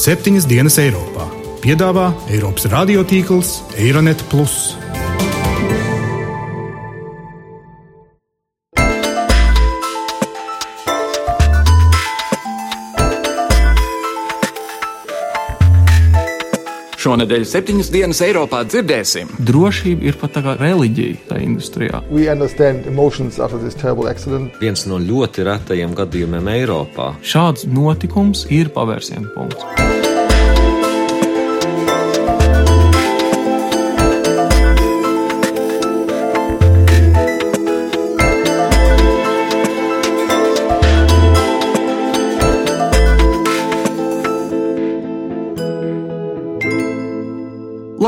septiņas 0.00 0.46
dienas 0.48 0.78
Eiropā. 0.80 1.26
Piedāvā 1.60 2.06
Eiropas 2.32 2.64
radiotīkls 2.72 3.50
Eironet. 3.76 4.24
Šonadēļ 17.00 17.44
septiņas 17.48 17.88
dienas 17.92 18.20
Eiropā 18.24 18.60
dzirdēsim. 18.68 19.30
Drošība 19.48 20.10
ir 20.10 20.18
pat 20.20 20.34
tā 20.36 20.42
kā 20.44 20.56
reliģija 20.60 21.22
tajā 21.30 21.44
industrijā. 21.46 22.02
Viens 24.60 24.84
no 24.90 25.00
ļoti 25.00 25.48
retajiem 25.48 25.96
gadījumiem 25.96 26.52
Eiropā. 26.58 27.14
Šāds 27.24 27.64
notikums 27.72 28.44
ir 28.52 28.72
pavērsiena 28.76 29.32
punkts. 29.32 29.89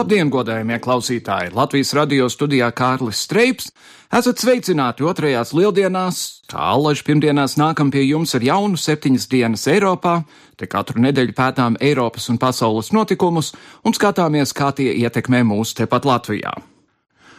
Labdien, 0.02 0.32
godējumie 0.34 0.80
klausītāji! 0.82 1.52
Latvijas 1.54 1.92
radio 1.94 2.24
studijā 2.26 2.72
Kārlis 2.74 3.20
Streips. 3.22 3.68
Esat 4.10 4.40
sveicināti 4.42 5.06
otrajās 5.06 5.52
lieldienās, 5.54 6.16
allaž 6.50 7.04
pirmdienās 7.06 7.54
nākam 7.54 7.92
pie 7.94 8.02
jums 8.08 8.34
ar 8.34 8.42
jaunu 8.42 8.80
septiņas 8.82 9.28
dienas 9.30 9.68
Eiropā, 9.70 10.16
te 10.58 10.66
katru 10.66 11.04
nedēļu 11.06 11.36
pētām 11.38 11.78
Eiropas 11.78 12.26
un 12.34 12.42
pasaules 12.42 12.90
notikumus 12.90 13.52
un 13.86 13.94
skatāmies, 13.94 14.50
kā 14.50 14.72
tie 14.74 14.90
ietekmē 15.04 15.44
mūs 15.46 15.76
tepat 15.78 16.10
Latvijā. 16.10 16.50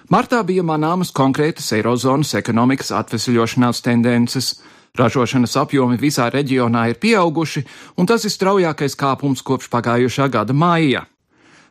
Martā 0.08 0.40
bija 0.48 0.64
manāmas 0.64 1.12
konkrētas 1.12 1.68
Eirozonas 1.76 2.32
ekonomikas 2.40 2.96
atvesļošanās 2.96 3.84
tendences. 3.84 4.54
Ražošanas 4.96 5.60
apjomi 5.60 6.00
visā 6.00 6.32
reģionā 6.32 6.94
ir 6.94 7.02
pieauguši, 7.04 7.68
un 8.00 8.08
tas 8.08 8.24
ir 8.24 8.32
straujākais 8.32 8.96
kāpums 8.96 9.44
kopš 9.44 9.68
pagājušā 9.74 10.32
gada 10.32 10.56
maija. 10.56 11.10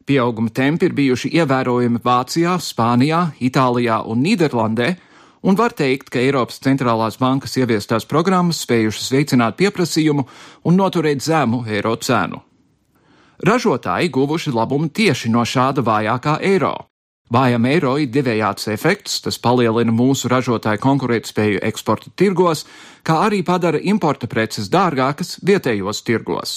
Pieauguma 0.07 0.51
tempi 0.51 0.89
ir 0.89 0.95
bijuši 0.99 1.31
ievērojami 1.39 2.01
Vācijā, 2.03 2.57
Spānijā, 2.59 3.23
Itālijā 3.39 4.01
un 4.11 4.23
Nīderlandē, 4.25 4.89
un 5.47 5.59
var 5.59 5.75
teikt, 5.79 6.11
ka 6.11 6.19
Eiropas 6.19 6.59
centrālās 6.63 7.19
bankas 7.21 7.55
ieviestās 7.61 8.07
programmas 8.11 8.65
spējušas 8.67 9.13
veicināt 9.15 9.59
pieprasījumu 9.61 10.25
un 10.67 10.79
noturēt 10.79 11.23
zemu 11.23 11.63
eiro 11.71 11.95
cenu. 12.03 12.43
Ražotāji 13.43 14.11
guvuši 14.15 14.55
labumu 14.55 14.91
tieši 14.95 15.31
no 15.31 15.45
šāda 15.47 15.83
vājākā 15.87 16.39
eiro. 16.47 16.75
Vājam 17.33 17.65
eiro 17.71 17.95
ir 17.97 18.11
divējāds 18.13 18.69
efekts, 18.75 19.21
tas 19.25 19.39
palielina 19.41 19.95
mūsu 19.95 20.29
ražotāju 20.29 20.83
konkurētspēju 20.83 21.63
eksporta 21.65 22.11
tirgos, 22.19 22.67
kā 23.07 23.23
arī 23.29 23.41
padara 23.47 23.81
importa 23.81 24.29
preces 24.29 24.69
dārgākas 24.71 25.39
vietējos 25.47 26.03
tirgos. 26.05 26.53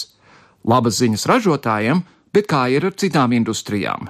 Labas 0.66 0.98
ziņas 1.00 1.26
ražotājiem 1.30 2.04
bet 2.36 2.52
kā 2.52 2.66
ir 2.76 2.86
ar 2.92 2.96
citām 3.00 3.34
industrijām? 3.38 4.10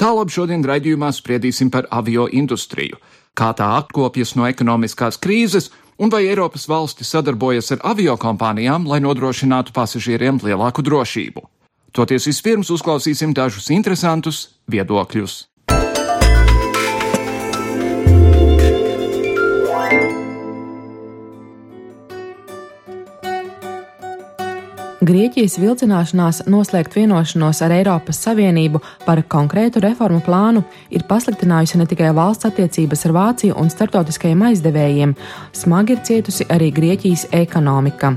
Tālāk 0.00 0.32
šodien 0.34 0.64
raidījumā 0.66 1.12
spriedīsim 1.14 1.70
par 1.70 1.86
avio 1.94 2.26
industriju, 2.26 2.98
kā 3.38 3.52
tā 3.54 3.68
atkopjas 3.78 4.34
no 4.34 4.48
ekonomiskās 4.48 5.20
krīzes 5.22 5.70
un 5.98 6.10
vai 6.10 6.24
Eiropas 6.26 6.66
valstis 6.68 7.12
sadarbojas 7.14 7.70
ar 7.76 7.84
avio 7.94 8.16
kompānijām, 8.18 8.88
lai 8.90 8.98
nodrošinātu 9.04 9.74
pasažieriem 9.76 10.40
lielāku 10.42 10.82
drošību. 10.82 11.46
Toties 11.94 12.26
vispirms 12.26 12.72
uzklausīsim 12.74 13.34
dažus 13.36 13.70
interesantus 13.70 14.48
viedokļus. 14.66 15.44
Grieķijas 25.04 25.58
vilcināšanās 25.60 26.38
noslēgt 26.48 26.94
vienošanos 26.96 27.58
ar 27.66 27.72
Eiropas 27.74 28.22
Savienību 28.24 28.78
par 29.04 29.20
konkrētu 29.28 29.82
reformu 29.84 30.22
plānu 30.24 30.62
ir 30.94 31.02
pasliktinājusi 31.08 31.80
ne 31.80 31.86
tikai 31.90 32.12
valsts 32.16 32.48
attiecības 32.48 33.04
ar 33.08 33.12
Vāciju 33.16 33.58
un 33.60 33.68
starptautiskajiem 33.72 34.44
aizdevējiem, 34.48 35.12
smagi 35.52 35.96
ir 35.96 36.00
cietusi 36.08 36.46
arī 36.48 36.70
Grieķijas 36.78 37.26
ekonomika. 37.36 38.14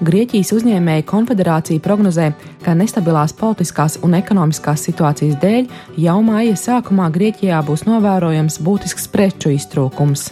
Grieķijas 0.00 0.54
uzņēmēja 0.56 1.04
konfederācija 1.10 1.82
prognozē, 1.84 2.30
ka 2.64 2.78
nestabilās 2.78 3.36
politiskās 3.36 3.98
un 4.00 4.16
ekonomiskās 4.16 4.86
situācijas 4.88 5.36
dēļ 5.42 5.68
jau 6.06 6.16
māja 6.24 6.56
sākumā 6.56 7.10
Grieķijā 7.12 7.60
būs 7.66 7.84
novērojams 7.90 8.62
būtisks 8.64 9.10
preču 9.12 9.52
iztrūkums. 9.52 10.30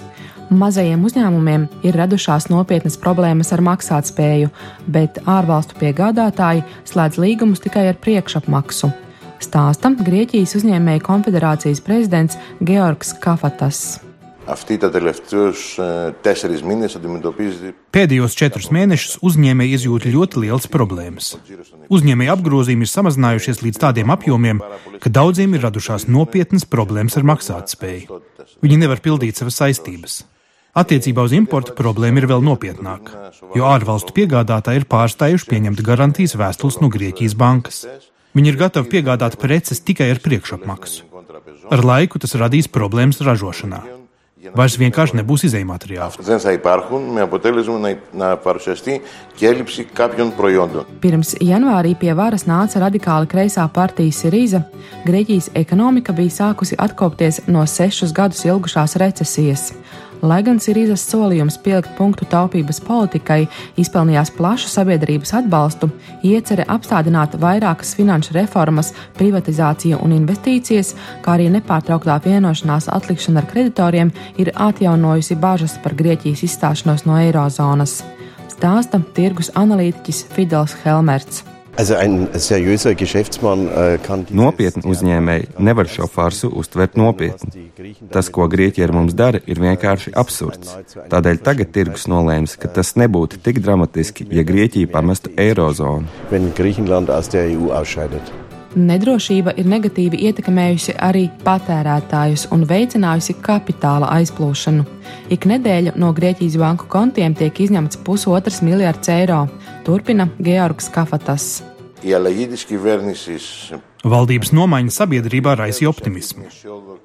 Mazajiem 0.50 1.04
uzņēmumiem 1.06 1.68
ir 1.86 1.94
radušās 1.94 2.48
nopietnas 2.50 2.96
problēmas 2.98 3.52
ar 3.54 3.60
maksātspēju, 3.62 4.48
bet 4.90 5.20
ārvalstu 5.22 5.76
piegādātāji 5.78 6.64
slēdz 6.90 7.20
līgumus 7.22 7.62
tikai 7.62 7.84
ar 7.92 7.98
priekšapmaksu. 8.02 8.90
Stāsta 9.38 9.92
Grieķijas 9.94 10.56
uzņēmēju 10.58 11.04
konfederācijas 11.06 11.80
prezidents 11.86 12.38
Georgs 12.66 13.14
Kafatas. 13.22 14.00
Pēdējos 17.94 18.36
četrus 18.40 18.68
mēnešus 18.74 19.20
uzņēmēji 19.22 19.78
izjūt 19.78 20.08
ļoti 20.10 20.42
lielas 20.42 20.66
problēmas. 20.66 21.30
Uzņēmēju 21.86 22.34
apgrozījumi 22.34 22.88
ir 22.88 22.90
samazinājušies 22.90 23.62
līdz 23.68 23.80
tādiem 23.86 24.10
apjomiem, 24.10 24.64
ka 24.98 25.14
daudziem 25.14 25.54
ir 25.54 25.62
radušās 25.68 26.10
nopietnas 26.10 26.66
problēmas 26.66 27.14
ar 27.20 27.30
maksātspēju. 27.36 28.20
Viņi 28.66 28.82
nevar 28.82 28.98
pildīt 29.06 29.38
savas 29.38 29.62
saistības. 29.62 30.24
Attiecībā 30.70 31.24
uz 31.26 31.32
importu 31.34 31.74
problēma 31.74 32.22
ir 32.22 32.28
vēl 32.30 32.44
nopietnāka, 32.46 33.30
jo 33.58 33.66
ārvalstu 33.66 34.14
piegādātāji 34.14 34.82
ir 34.82 34.86
pārstājuši 34.90 35.48
pieņemt 35.50 35.82
garantijas 35.82 36.36
vēstules 36.38 36.78
no 36.78 36.90
Grieķijas 36.94 37.34
bankas. 37.34 37.80
Viņi 38.38 38.52
ir 38.52 38.58
gatavi 38.60 38.92
piegādāt 38.92 39.34
preces 39.42 39.82
tikai 39.82 40.12
ar 40.14 40.22
priekšapmaksu. 40.22 41.08
Ar 41.74 41.82
laiku 41.82 42.22
tas 42.22 42.38
radīs 42.38 42.70
problēmas 42.70 43.18
ražošanā. 43.26 43.80
Vairs 44.56 44.78
vienkārši 44.80 45.18
nebūs 45.18 45.42
izējuma 45.50 45.74
materiāli. 45.74 46.16
Pirms 51.02 51.34
janvārī 51.44 51.92
pie 52.00 52.14
varas 52.16 52.46
nāca 52.48 52.80
radikāli 52.86 53.28
kreisā 53.28 53.66
partija 53.74 54.16
Sirīza, 54.16 54.62
Grieķijas 55.04 55.50
ekonomika 55.60 56.14
bija 56.16 56.32
sākusi 56.38 56.78
atkopties 56.78 57.42
no 57.52 57.66
sešus 57.68 58.14
gadus 58.16 58.46
ilgušās 58.48 58.96
recesijas. 59.02 59.74
Lai 60.20 60.42
gan 60.44 60.58
Sirīzas 60.60 61.00
solījums 61.08 61.56
pielikt 61.64 61.94
punktu 61.96 62.26
taupības 62.28 62.80
politikai 62.84 63.46
izpelnījās 63.80 64.32
plašu 64.36 64.68
sabiedrības 64.68 65.32
atbalstu, 65.38 65.88
iecerē 66.26 66.66
apstādināt 66.68 67.38
vairākas 67.40 67.94
finanšu 67.96 68.36
reformas, 68.36 68.92
privatizāciju 69.16 70.00
un 70.04 70.12
investīcijas, 70.18 70.92
kā 71.24 71.38
arī 71.38 71.48
nepārtrauktā 71.54 72.18
vienošanās 72.26 72.90
atlikšana 72.92 73.40
ar 73.40 73.48
kreditoriem, 73.48 74.12
ir 74.36 74.52
atjaunojusi 74.54 75.38
bažas 75.40 75.78
par 75.80 75.96
Grieķijas 75.96 76.44
izstāšanos 76.50 77.06
no 77.08 77.16
eirozonas. 77.20 78.02
Stāsta 78.52 79.00
tirgus 79.16 79.48
analītiķis 79.56 80.26
Fidels 80.34 80.76
Helmerts. 80.84 81.46
Äh, 81.78 81.86
nopietni 84.36 84.82
uzņēmēji 84.90 85.46
nevar 85.62 85.88
šo 85.88 86.08
farsu 86.10 86.50
uztvert 86.60 86.98
nopietni. 87.00 87.70
Tas, 88.12 88.28
ko 88.34 88.48
Grieķija 88.50 88.88
ar 88.88 88.94
mums 88.96 89.14
dara, 89.16 89.40
ir 89.46 89.62
vienkārši 89.62 90.12
absurds. 90.18 90.74
Tādēļ 91.12 91.40
tagad 91.46 91.72
tirgus 91.76 92.08
nolēms, 92.10 92.58
ka 92.60 92.68
tas 92.80 92.94
nebūtu 93.00 93.40
tik 93.44 93.62
dramatiski, 93.64 94.28
ja 94.34 94.44
Grieķija 94.46 94.90
pamestu 94.92 95.32
eirozonu. 95.38 96.06
Nedrošība 98.78 99.56
ir 99.58 99.66
negatīvi 99.66 100.20
ietekmējusi 100.28 100.94
arī 101.02 101.24
patērētājus 101.42 102.46
un 102.54 102.62
veicinājusi 102.70 103.34
kapitāla 103.42 104.06
aizplūšanu. 104.14 104.84
Ik 105.34 105.48
nedēļu 105.50 105.96
no 105.98 106.12
Grieķijas 106.14 106.54
banku 106.60 106.86
kontiem 106.90 107.34
tiek 107.34 107.60
izņemts 107.66 107.98
pusotrs 108.06 108.62
miljards 108.62 109.10
eiro, 109.10 109.48
turpina 109.82 110.28
Georgs 110.38 110.86
Kafatas. 110.94 111.64
Valdības 114.00 114.54
nomaiņa 114.56 114.94
sabiedrībā 114.94 115.52
raisīja 115.60 115.90
optimismu. 115.90 116.46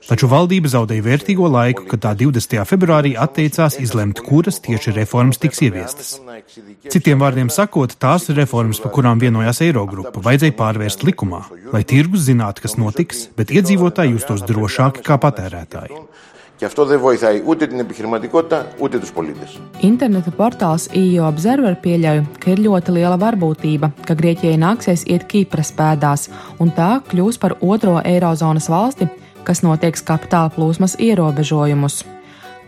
Taču 0.07 0.30
valdība 0.31 0.69
zaudēja 0.71 1.03
vērtīgo 1.03 1.50
laiku, 1.51 1.83
kad 1.92 2.03
tā 2.06 2.13
20. 2.15 2.62
februārī 2.69 3.15
atteicās 3.19 3.75
izlemt, 3.83 4.21
kuras 4.24 4.62
tieši 4.63 4.94
reformas 4.95 5.42
tiks 5.42 5.59
ieviestas. 5.65 6.13
Citiem 6.94 7.19
vārdiem 7.19 7.51
sakot, 7.51 7.97
tās 8.00 8.30
reformas, 8.31 8.80
par 8.80 8.94
kurām 8.95 9.19
vienojās 9.19 9.59
Eirogrupa, 9.65 10.24
vajadzēja 10.24 10.56
pārvērst 10.56 11.03
likumā, 11.03 11.42
lai 11.74 11.83
tirgus 11.83 12.30
zinātu, 12.30 12.63
kas 12.63 12.77
notiks, 12.80 13.25
bet 13.36 13.51
iedzīvotāji 13.51 14.15
justos 14.15 14.45
drošāki 14.48 15.03
kā 15.03 15.19
patērētāji. 15.19 16.00
Και 16.56 16.64
αυτό 16.64 16.84
δεν 16.84 17.00
βοηθάει 17.00 17.42
ούτε 17.46 17.66
την 17.66 17.78
επιχειρηματικότητα, 17.78 18.66
ούτε 18.78 18.98
τους 18.98 19.12
πολίτες. 19.12 19.58
Interneta 19.82 20.32
portāls 20.37 20.84
EU 20.92 21.22
Observer 21.32 21.75
pieļauj, 21.84 22.20
ka 22.42 22.52
ir 22.52 22.60
ļoti 22.66 22.94
liela 22.96 23.16
varbūtība, 23.16 23.90
ka 24.06 24.16
Grieķijai 24.20 24.60
nāksies 24.60 25.06
iet 25.08 25.25
Kīpras 25.31 25.72
pēdās, 25.78 26.28
un 26.60 26.69
tā 26.76 27.00
kļūs 27.10 27.40
par 27.40 27.56
otro 27.60 27.96
Eirozonas 28.04 28.69
valsti, 28.69 29.08
kas 29.46 29.64
noteiks 29.64 30.04
kapitāla 30.04 30.52
plūsmas 30.52 30.98
ierobežojumus. 31.00 32.02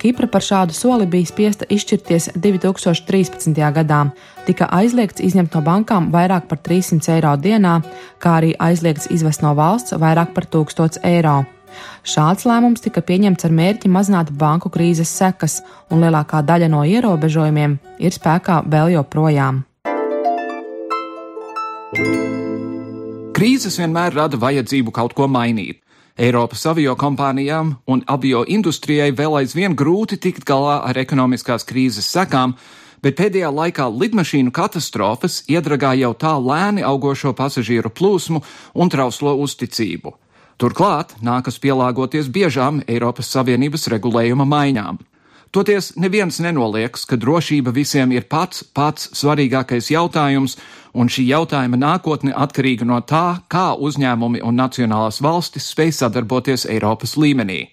Kipra 0.02 0.26
par 0.26 0.42
šādu 0.42 0.74
soli 0.74 1.04
bija 1.06 1.28
spiesta 1.30 1.66
izšķirties 1.70 2.32
2013. 2.34 3.54
gadā. 3.76 4.00
Tika 4.48 4.66
aizliegts 4.74 5.22
izņemt 5.22 5.54
no 5.54 5.60
bankām 5.62 6.08
vairāk 6.10 6.48
par 6.50 6.58
300 6.58 7.12
eiro 7.20 7.36
dienā, 7.38 7.76
kā 8.18 8.32
arī 8.40 8.50
aizliegts 8.58 9.06
izvest 9.14 9.44
no 9.46 9.52
valsts 9.54 9.94
vairāk 9.94 10.34
par 10.34 10.48
1000 10.50 10.98
eiro. 11.06 11.44
Šāds 12.07 12.45
lēmums 12.47 12.83
tika 12.83 13.01
pieņemts 13.05 13.47
ar 13.47 13.55
mērķi 13.55 13.91
mazināt 13.91 14.31
banku 14.31 14.71
krīzes 14.73 15.11
sekas, 15.11 15.61
un 15.91 16.03
lielākā 16.05 16.43
daļa 16.45 16.69
no 16.71 16.83
ierobežojumiem 16.87 17.79
ir 17.99 18.15
spēkā 18.15 18.61
vēl 18.67 18.95
joprojām. 18.97 19.63
Krīzes 23.37 23.77
vienmēr 23.77 24.15
rada 24.17 24.39
vajadzību 24.41 24.91
kaut 24.95 25.13
ko 25.17 25.27
mainīt. 25.29 25.83
Eiropas 26.17 26.63
avio 26.65 26.95
kompānijām 26.97 27.75
un 27.85 28.01
avio 28.09 28.41
industrijai 28.49 29.11
vēl 29.13 29.35
aizvien 29.43 29.75
grūti 29.77 30.17
tikt 30.17 30.47
galā 30.49 30.79
ar 30.89 30.97
ekonomiskās 30.97 31.67
krīzes 31.69 32.07
sekām, 32.09 32.55
bet 33.05 33.19
pēdējā 33.19 33.51
laikā 33.53 33.85
lidmašīnu 33.93 34.49
katastrofas 34.49 35.43
iedragā 35.45 35.93
jau 35.99 36.15
tā 36.17 36.33
lēni 36.41 36.81
augošo 36.81 37.35
pasažieru 37.37 37.93
plūsmu 37.93 38.41
un 38.73 38.89
trauslo 38.89 39.35
uzticību. 39.45 40.15
Turklāt 40.57 41.11
nākas 41.21 41.59
pielāgoties 41.61 42.31
biežām 42.33 42.79
Eiropas 42.89 43.29
Savienības 43.29 43.83
regulējuma 43.93 44.45
maiņām. 44.49 44.97
Toties 45.53 45.91
neviens 46.01 46.39
nenoliedz, 46.41 47.05
ka 47.05 47.15
drošība 47.15 47.69
visiem 47.75 48.11
ir 48.11 48.25
pats 48.25 48.63
pats 48.73 49.11
svarīgākais 49.13 49.91
jautājums, 49.93 50.57
un 50.97 51.13
šī 51.13 51.27
jautājuma 51.29 51.77
nākotne 51.77 52.33
atkarīga 52.33 52.89
no 52.89 52.97
tā, 53.05 53.39
kā 53.53 53.75
uzņēmumi 53.77 54.41
un 54.41 54.57
nacionālās 54.57 55.21
valstis 55.21 55.69
spēj 55.71 55.93
sadarboties 56.01 56.65
Eiropas 56.65 57.13
līmenī. 57.21 57.67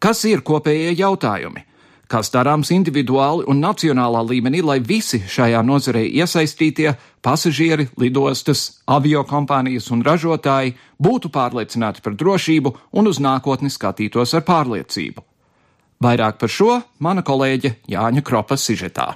Kas 0.00 0.24
ir 0.24 0.40
kopējie 0.40 0.96
jautājumi? 0.96 1.66
Kas 2.10 2.32
darāms 2.34 2.72
individuāli 2.74 3.46
un 3.50 3.60
nacionālā 3.62 4.24
līmenī, 4.26 4.62
lai 4.66 4.80
visi 4.82 5.22
šajā 5.30 5.62
nozarē 5.66 6.02
iesaistītie 6.08 6.94
pasažieri, 7.22 7.88
lidostas, 8.00 8.82
avio 8.90 9.22
kompānijas 9.28 9.90
un 9.94 10.02
ražotāji 10.06 10.74
būtu 10.98 11.30
pārliecināti 11.30 12.02
par 12.02 12.18
drošību 12.18 12.74
un 12.98 13.10
uz 13.10 13.22
nākotni 13.22 13.70
skatītos 13.70 14.34
ar 14.34 14.46
pārliecību. 14.48 15.22
Vairāk 16.00 16.40
par 16.40 16.50
šo 16.50 16.80
mana 16.98 17.22
kolēģe 17.22 17.76
Jāņa 17.92 18.24
Kropa 18.24 18.56
sižetā. 18.56 19.12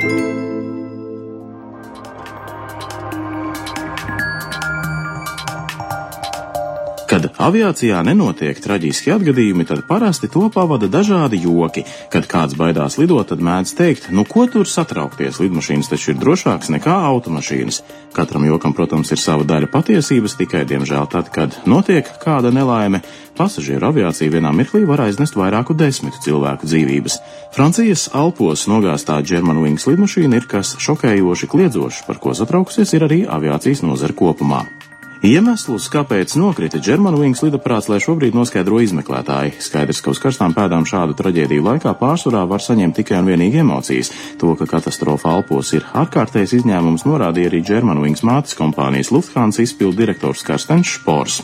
Kad 0.00 0.39
aviācijā 7.40 8.00
nenotiek 8.04 8.58
traģiski 8.60 9.12
atgadījumi, 9.14 9.64
tad 9.68 9.82
parasti 9.88 10.28
to 10.32 10.46
pavada 10.52 10.88
dažādi 10.90 11.40
joki. 11.40 11.84
Kad 12.12 12.28
kāds 12.30 12.56
baidās 12.58 12.98
lidot, 13.00 13.30
tad 13.30 13.42
mēdz 13.44 13.72
teikt, 13.78 14.08
nu 14.14 14.26
ko 14.28 14.46
tur 14.50 14.68
satraukties, 14.68 15.40
lidmašīnas 15.42 15.90
taču 15.92 16.12
ir 16.12 16.20
drošākas 16.20 16.72
nekā 16.74 16.96
automašīnas. 17.10 17.82
Katram 18.16 18.44
jokam, 18.48 18.74
protams, 18.76 19.12
ir 19.14 19.22
sava 19.22 19.46
daļa 19.46 19.70
patiesības, 19.72 20.36
tikai, 20.40 20.64
diemžēl, 20.68 21.06
tad, 21.12 21.30
kad 21.34 21.56
notiek 21.70 22.08
kāda 22.22 22.52
nelaime, 22.54 23.02
pasažieru 23.38 23.88
aviācija 23.88 24.32
vienā 24.34 24.52
mirklī 24.56 24.82
var 24.88 25.06
aiznest 25.06 25.38
vairāku 25.38 25.76
desmitu 25.78 26.20
cilvēku 26.26 26.68
dzīvības. 26.68 27.20
Francijas 27.54 28.08
Alpos 28.16 28.66
nogāztā 28.70 29.20
Germanwings 29.24 29.86
lidmašīna 29.88 30.42
ir 30.42 30.50
kas 30.50 30.74
šokējoši 30.82 31.50
kliedzošs, 31.54 32.04
par 32.10 32.20
ko 32.20 32.36
satraukusies 32.36 32.94
ir 32.98 33.08
arī 33.08 33.24
aviācijas 33.38 33.86
nozara 33.86 34.16
kopumā. 34.16 34.66
Iemeslus, 35.20 35.90
kāpēc 35.92 36.32
nokrita 36.40 36.78
Germanwings 36.80 37.42
lidaprāts, 37.44 37.90
lai 37.92 37.98
šobrīd 38.00 38.32
noskaidro 38.32 38.78
izmeklētāji. 38.80 39.52
Skaidrs, 39.60 40.00
ka 40.00 40.14
uz 40.14 40.20
karstām 40.22 40.54
pēdām 40.56 40.86
šādu 40.88 41.12
traģēdiju 41.18 41.66
laikā 41.66 41.92
pārsvarā 42.00 42.46
var 42.48 42.64
saņemt 42.64 42.96
tikai 42.96 43.20
un 43.20 43.28
vienīgi 43.28 43.60
emocijas. 43.60 44.08
To, 44.40 44.54
ka 44.56 44.64
katastrofa 44.70 45.34
Alpos 45.36 45.74
ir 45.76 45.84
ārkārtējs 45.92 46.56
izņēmums, 46.62 47.04
norādīja 47.04 47.52
arī 47.52 47.60
Germanwings 47.68 48.24
mātes 48.24 48.56
kompānijas 48.56 49.12
Lufthansa 49.12 49.60
izpildu 49.66 50.00
direktors 50.00 50.40
Karstens 50.46 50.96
Špors. 50.96 51.42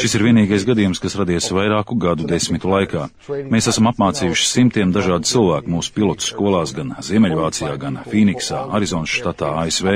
Šis 0.00 0.14
ir 0.16 0.24
vienīgais 0.24 0.64
gadījums, 0.66 1.00
kas 1.02 1.16
radies 1.18 1.50
vairāku 1.52 1.96
gadu 2.00 2.26
desmitu 2.28 2.70
laikā. 2.70 3.06
Mēs 3.52 3.68
esam 3.70 3.90
apmācījuši 3.90 4.46
simtiem 4.48 4.92
dažādu 4.94 5.28
cilvēku 5.28 5.70
mūsu 5.74 5.92
pilotu 5.94 6.26
skolās 6.26 6.72
gan 6.76 6.94
Ziemeļvācijā, 7.04 7.74
gan 7.80 7.98
Fīniksā, 8.08 8.64
Arizonas 8.74 9.12
štatā, 9.12 9.52
ASV. 9.64 9.90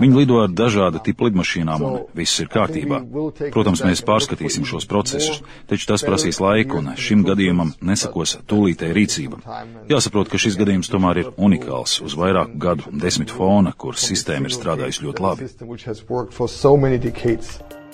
Viņi 0.00 0.16
lido 0.16 0.40
ar 0.42 0.52
dažādu 0.52 1.02
tipu 1.04 1.28
lidmašīnām 1.28 1.84
un 1.84 1.98
viss 2.16 2.40
ir 2.42 2.50
kārtībā. 2.52 3.02
Protams, 3.54 3.84
mēs 3.84 4.04
pārskatīsim 4.06 4.66
šos 4.68 4.88
procesus, 4.88 5.42
taču 5.68 5.90
tas 5.92 6.06
prasīs 6.06 6.40
laiku 6.42 6.80
un 6.80 6.92
šim 6.96 7.24
gadījumam 7.28 7.74
nesakos 7.84 8.38
tūlītēji 8.48 8.96
rīcība. 8.96 9.42
Jāsaprot, 9.92 10.32
ka 10.32 10.40
šis 10.40 10.56
gadījums 10.60 10.90
tomēr 10.92 11.22
ir 11.22 11.32
unikāls 11.36 12.00
uz 12.04 12.16
vairāku 12.18 12.58
gadu 12.64 12.96
desmitu 12.96 13.36
fona, 13.38 13.76
kur 13.76 13.98
sistēma 14.00 14.48
ir 14.48 14.56
strādājusi 14.56 15.04
ļoti 15.08 15.26
labi. 15.28 15.50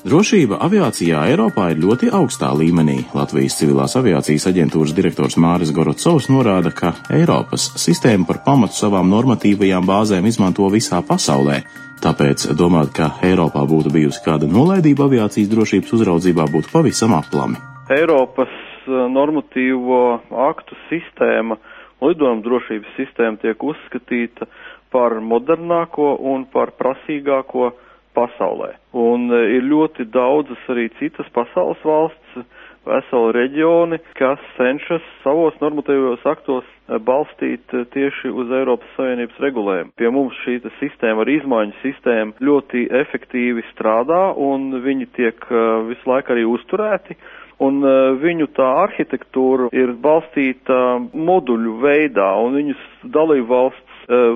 Drošība 0.04 0.58
aviācijā 0.60 1.22
Eiropā 1.32 1.70
ir 1.72 1.78
ļoti 1.80 2.10
augstā 2.12 2.50
līmenī. 2.52 2.98
Latvijas 3.16 3.54
civilās 3.56 3.94
aviācijas 3.96 4.44
aģentūras 4.50 4.90
direktors 4.92 5.38
Māris 5.40 5.70
Gorocovs 5.72 6.26
norāda, 6.28 6.68
ka 6.76 6.90
Eiropas 7.08 7.70
sistēma 7.80 8.26
par 8.28 8.42
pamatu 8.44 8.76
savām 8.76 9.08
normatīvajām 9.08 9.86
bāzēm 9.88 10.28
izmanto 10.28 10.68
visā 10.68 10.98
pasaulē. 11.08 11.62
Tāpēc 12.04 12.44
domāt, 12.52 12.90
ka 12.92 13.14
Eiropā 13.24 13.62
būtu 13.64 13.94
bijusi 13.94 14.20
kāda 14.26 14.44
nolaidība 14.44 15.06
aviācijas 15.08 15.48
drošības 15.48 15.94
uzraudzībā, 15.96 16.44
būtu 16.52 16.68
pavisam 16.74 17.16
aplami. 17.16 17.56
Eiropas 17.96 18.52
eh, 18.52 18.98
normatīvo 19.08 20.02
aktu 20.50 20.76
sistēma, 20.90 21.56
lidojuma 22.04 22.44
drošības 22.44 22.92
sistēma 23.00 23.40
tiek 23.40 23.64
uzskatīta 23.72 24.52
par 24.92 25.16
modernāko 25.24 26.12
un 26.20 26.44
par 26.52 26.76
prasīgāko 26.76 27.72
pasaulē. 28.16 28.72
Un 28.96 29.28
e, 29.34 29.40
ir 29.58 29.66
ļoti 29.68 30.06
daudzas 30.14 30.60
arī 30.72 30.88
citas 31.00 31.28
pasaules 31.34 31.80
valsts, 31.86 32.38
veseli 32.84 33.30
reģioni, 33.32 33.98
kas 34.18 34.40
cenšas 34.58 35.04
savos 35.24 35.56
normatīvos 35.62 36.24
aktos 36.28 36.66
e, 36.88 36.98
balstīt 37.08 37.74
e, 37.76 37.84
tieši 37.94 38.32
uz 38.32 38.52
Eiropas 38.58 38.90
Savienības 38.98 39.40
regulējumu. 39.46 39.94
Pie 40.00 40.10
mums 40.14 40.36
šī 40.44 40.58
sistēma 40.80 41.24
ar 41.26 41.32
izmaiņu 41.36 41.78
sistēmu 41.82 42.36
ļoti 42.50 42.86
efektīvi 43.04 43.64
strādā 43.72 44.22
un 44.50 44.70
viņi 44.84 45.10
tiek 45.18 45.48
visu 45.90 46.10
laiku 46.14 46.36
arī 46.36 46.46
uzturēti. 46.56 47.18
Un 47.62 47.76
viņu 48.18 48.48
tā 48.56 48.66
arhitektūra 48.82 49.68
ir 49.78 49.92
balstīta 50.02 50.74
moduļu 51.14 51.76
veidā, 51.84 52.32
un 52.42 52.56
viņus 52.58 52.80
dalību 53.14 53.46
valsts 53.46 53.83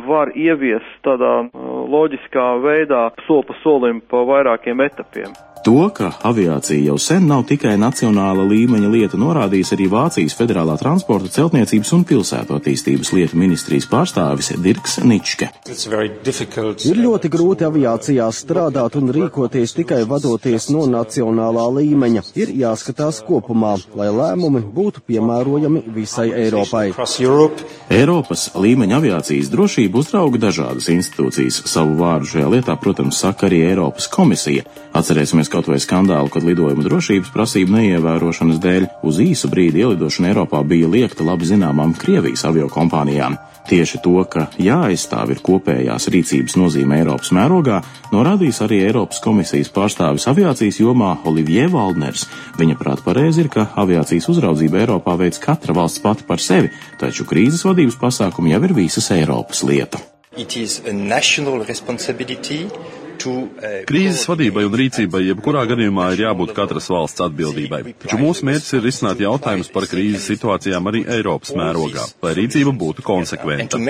var 0.08 0.32
ieviest 0.36 1.02
tādā 1.06 1.34
eh, 1.44 1.68
loģiskā 1.94 2.48
veidā, 2.64 3.08
soli 3.26 3.48
pa 3.48 3.60
solim, 3.62 4.00
pa 4.00 4.24
vairākiem 4.28 4.80
etapiem. 4.86 5.36
To, 5.64 5.88
ka 5.94 6.12
aviācija 6.24 6.80
jau 6.86 6.96
sen 7.02 7.26
nav 7.28 7.42
tikai 7.48 7.74
nacionāla 7.80 8.44
līmeņa 8.46 8.90
lieta, 8.92 9.18
norādījis 9.20 9.72
arī 9.74 9.88
Vācijas 9.90 10.36
Federālā 10.38 10.76
transporta 10.78 11.30
celtniecības 11.34 11.90
un 11.96 12.04
pilsētu 12.08 12.54
attīstības 12.56 13.10
lietu 13.16 13.38
ministrijas 13.40 13.88
pārstāvis 13.90 14.52
Dirks 14.62 14.98
Ničke. 15.04 15.50
Ir 15.68 17.02
ļoti 17.02 17.30
grūti 17.32 17.66
aviācijā 17.66 18.28
strādāt 18.34 18.98
un 19.00 19.12
rīkoties 19.14 19.74
tikai 19.80 20.04
vadoties 20.08 20.70
no 20.74 20.86
nacionālā 20.90 21.66
līmeņa. 21.80 22.24
Ir 22.38 22.54
jāskatās 22.62 23.20
kopumā, 23.26 23.74
lai 23.98 24.08
lēmumi 24.14 24.62
būtu 24.74 25.02
piemērojami 25.10 25.84
visai 25.96 26.28
Eiropai. 26.46 26.86
Eiropas 27.98 28.48
līmeņa 28.54 29.02
aviācijas 29.02 29.50
drošību 29.58 29.98
uzrauga 29.98 30.38
dažādas 30.46 30.86
institūcijas. 30.92 31.64
Savu 31.66 31.96
vārdu 31.98 32.30
šajā 32.30 32.50
lietā, 32.52 32.76
protams, 32.78 33.18
saka 33.18 33.48
arī 33.48 33.64
Eiropas 33.66 34.06
komisija. 34.12 34.62
Atcerēsimies 34.94 35.50
kaut 35.50 35.66
vai 35.70 35.80
skandālu, 35.82 36.30
kad 36.30 36.46
lidojuma 36.46 36.86
drošības 36.86 37.34
prasību 37.34 37.74
neievērošanas 37.74 38.62
dēļ 38.62 38.88
uz 39.08 39.18
īsu 39.24 39.50
brīdi 39.50 39.82
ielidošana 39.82 40.30
Eiropā 40.30 40.62
bija 40.62 40.90
liekta 40.92 41.26
labi 41.26 41.50
zināmām 41.50 41.96
Krievijas 41.98 42.46
aviokompānijām. 42.46 43.40
Tieši 43.68 43.98
to, 44.00 44.16
ka 44.24 44.46
jāaizstāv 44.56 45.34
ir 45.34 45.40
kopējās 45.44 46.08
rīcības 46.08 46.54
nozīme 46.56 47.02
Eiropas 47.02 47.28
mērogā, 47.36 47.82
norādījis 48.14 48.62
arī 48.64 48.78
Eiropas 48.86 49.20
komisijas 49.20 49.68
pārstāvis 49.74 50.24
aviācijas 50.30 50.78
jomā 50.80 51.10
Olivier 51.28 51.68
Valdners. 51.72 52.24
Viņa 52.56 52.78
prāt 52.80 53.02
pareizi 53.04 53.44
ir, 53.44 53.50
ka 53.52 53.66
aviācijas 53.76 54.30
uzraudzība 54.32 54.80
Eiropā 54.86 55.18
veids 55.20 55.42
katra 55.42 55.76
valsts 55.76 56.00
pati 56.00 56.24
par 56.28 56.40
sevi, 56.40 56.72
taču 57.00 57.28
krīzes 57.28 57.66
vadības 57.68 58.00
pasākumi 58.00 58.54
jau 58.54 58.62
ir 58.64 58.76
visas 58.80 59.10
Eiropas 59.12 59.60
lieta. 59.68 60.00
Krīzes 63.88 64.24
vadībai 64.28 64.64
un 64.68 64.76
rīcībai 64.78 65.22
jebkurā 65.26 65.64
gadījumā 65.70 66.08
ir 66.14 66.22
jābūt 66.26 66.52
katras 66.56 66.88
valsts 66.92 67.22
atbildībai. 67.26 67.80
Taču 68.04 68.18
mūsu 68.20 68.46
mērķis 68.48 68.76
ir 68.78 68.84
risināt 68.86 69.22
jautājumus 69.22 69.70
par 69.74 69.86
krīzes 69.90 70.26
situācijām 70.30 70.90
arī 70.90 71.04
Eiropas 71.18 71.54
mērogā, 71.58 72.04
lai 72.24 72.34
rīcība 72.38 72.74
būtu 72.78 73.04
konsekventa. 73.06 73.80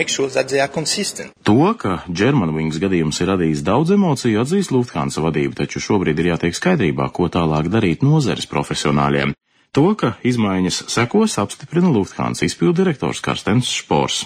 To, 1.49 1.59
ka 1.81 1.99
Germanwings 2.09 2.81
gadījums 2.83 3.21
ir 3.23 3.33
radījis 3.35 3.65
daudz 3.67 3.95
emociju, 3.97 4.41
atzīst 4.45 4.73
Lufthansa 4.75 5.25
vadība, 5.25 5.61
taču 5.65 5.83
šobrīd 5.83 6.19
ir 6.23 6.33
jātiek 6.35 6.57
skaidrībā, 6.57 7.11
ko 7.13 7.29
tālāk 7.33 7.71
darīt 7.73 8.07
nozares 8.07 8.49
profesionāļiem. 8.51 9.37
To, 9.77 9.91
ka 10.01 10.15
izmaiņas 10.25 10.79
sekos, 10.89 11.35
apstiprina 11.43 11.91
Lufthansa 11.93 12.47
izpildirektors 12.47 13.21
Karstens 13.21 13.69
Špors. 13.69 14.23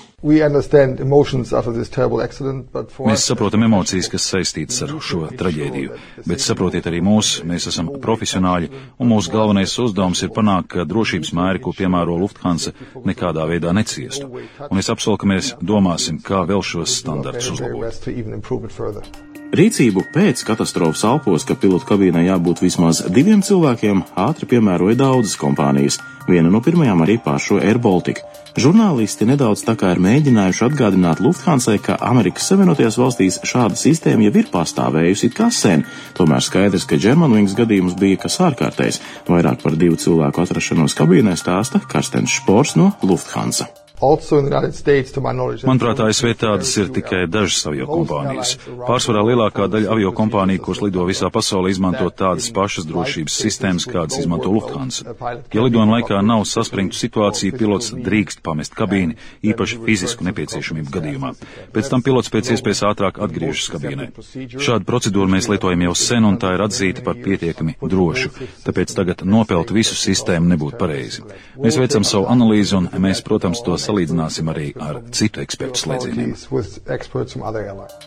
Mēs 3.02 3.24
saprotam 3.26 3.64
emocijas, 3.66 4.08
kas 4.12 4.28
saistītas 4.30 4.78
ar 4.86 4.92
šo 5.02 5.24
traģēdiju, 5.40 5.98
bet 6.30 6.44
saprotiet 6.44 6.86
arī 6.86 7.00
mūs, 7.02 7.32
mēs 7.48 7.66
esam 7.72 7.90
profesionāļi, 8.04 8.70
un 9.02 9.10
mūsu 9.10 9.34
galvenais 9.34 9.74
uzdevums 9.82 10.22
ir 10.22 10.30
panākt, 10.36 10.70
ka 10.76 10.86
drošības 10.86 11.34
mēri, 11.40 11.64
ko 11.66 11.74
piemēro 11.74 12.14
Lufthansa, 12.22 12.70
nekādā 13.02 13.42
veidā 13.50 13.74
neciestu. 13.74 14.30
Un 14.70 14.78
es 14.78 14.94
apsolu, 14.94 15.18
ka 15.18 15.26
mēs 15.34 15.56
domāsim, 15.58 16.22
kā 16.22 16.46
vēl 16.46 16.62
šos 16.62 17.02
standartus 17.02 17.50
uzlabot. 17.56 19.31
Rīcību 19.52 20.06
pēc 20.14 20.46
katastrofas 20.48 21.02
Alpos, 21.04 21.44
ka 21.44 21.52
pilotu 21.60 21.84
kabīnē 21.90 22.22
jābūt 22.24 22.62
vismaz 22.64 23.02
diviem 23.12 23.42
cilvēkiem, 23.44 23.98
ātri 24.16 24.46
piemēroja 24.48 24.96
daudzas 25.02 25.36
kompānijas. 25.36 25.98
Viena 26.24 26.48
no 26.48 26.62
pirmajām 26.64 27.02
arī 27.04 27.18
pašu 27.20 27.58
Air 27.60 27.76
Baltica. 27.76 28.24
Žurnālisti 28.56 29.28
nedaudz 29.28 29.66
tā 29.66 29.74
kā 29.76 29.90
ir 29.92 30.00
mēģinājuši 30.00 30.64
atgādināt 30.70 31.20
Lufthansai, 31.20 31.76
ka 31.84 31.98
Amerikas 32.00 32.48
Savienotajās 32.48 32.96
valstīs 33.00 33.38
šāda 33.48 33.76
sistēma 33.76 34.30
jau 34.30 34.32
ir 34.40 34.48
pastāvējusi 34.52 35.32
kā 35.36 35.50
sen. 35.52 35.84
Tomēr 36.16 36.40
skaidrs, 36.48 36.88
ka 36.88 36.96
Germanwings 37.00 37.52
gadījums 37.58 37.98
bija 38.00 38.24
kas 38.24 38.40
ārkārtējs. 38.48 39.02
Vairāk 39.28 39.60
par 39.64 39.76
divu 39.76 40.00
cilvēku 40.00 40.46
atrašanos 40.46 40.96
kabīnē 40.96 41.36
stāsta 41.36 41.84
Karstens 41.92 42.40
Špors 42.40 42.72
no 42.80 42.94
Lufthansa. 43.04 43.68
Manuprāt, 45.62 46.00
ASV 46.02 46.32
tādas 46.40 46.72
ir 46.80 46.88
tikai 46.90 47.20
dažas 47.30 47.60
avio 47.70 47.86
kompānijas. 47.86 48.56
Pārsvarā 48.66 49.22
lielākā 49.28 49.68
daļa 49.70 49.92
avio 49.94 50.10
kompāniju, 50.16 50.62
kuras 50.64 50.80
lido 50.82 51.04
visā 51.06 51.30
pasaulē, 51.30 51.70
izmanto 51.70 52.08
tādas 52.10 52.48
pašas 52.54 52.88
drošības 52.88 53.36
sistēmas, 53.44 53.86
kādas 53.86 54.18
izmanto 54.18 54.50
Lufthansa. 54.50 55.14
Ja 55.54 55.62
lidojuma 55.62 56.00
laikā 56.00 56.18
nav 56.26 56.42
saspringtu 56.50 56.98
situāciju, 56.98 57.54
pilots 57.60 57.92
drīkst 57.94 58.42
pamest 58.42 58.74
kabīni, 58.74 59.14
īpaši 59.46 59.78
fizisku 59.86 60.26
nepieciešamību 60.26 60.90
gadījumā. 60.98 61.32
Pēc 61.70 61.92
tam 61.92 62.02
pilots 62.02 62.32
pēc 62.34 62.50
iespējas 62.56 62.82
ātrāk 62.90 63.22
atgriežas 63.22 63.70
kabīnē. 63.76 64.10
Šādu 64.58 64.88
procedūru 64.88 65.30
mēs 65.30 65.46
lietojam 65.52 65.86
jau 65.86 65.94
sen, 66.02 66.26
un 66.26 66.40
tā 66.42 66.56
ir 66.56 66.66
atzīta 66.66 67.06
par 67.06 67.22
pietiekami 67.22 67.78
drošu, 67.78 68.34
tāpēc 68.66 68.98
tagad 68.98 69.22
nopelt 69.22 69.70
visu 69.70 69.94
sistēmu 69.94 70.50
nebūtu 70.56 70.82
pareizi. 70.82 71.22
Mēs 71.62 71.78
veicam 71.78 72.06
savu 72.08 72.26
analīzi, 72.32 72.74
un 72.80 72.90
mēs, 73.06 73.22
protams, 73.22 73.62
to 73.62 73.78
salīdzināsim 73.92 74.48
arī 74.48 74.72
ar 74.80 75.00
citu 75.12 75.42
ekspertu 75.44 75.84
slēdzieniem. 75.84 76.32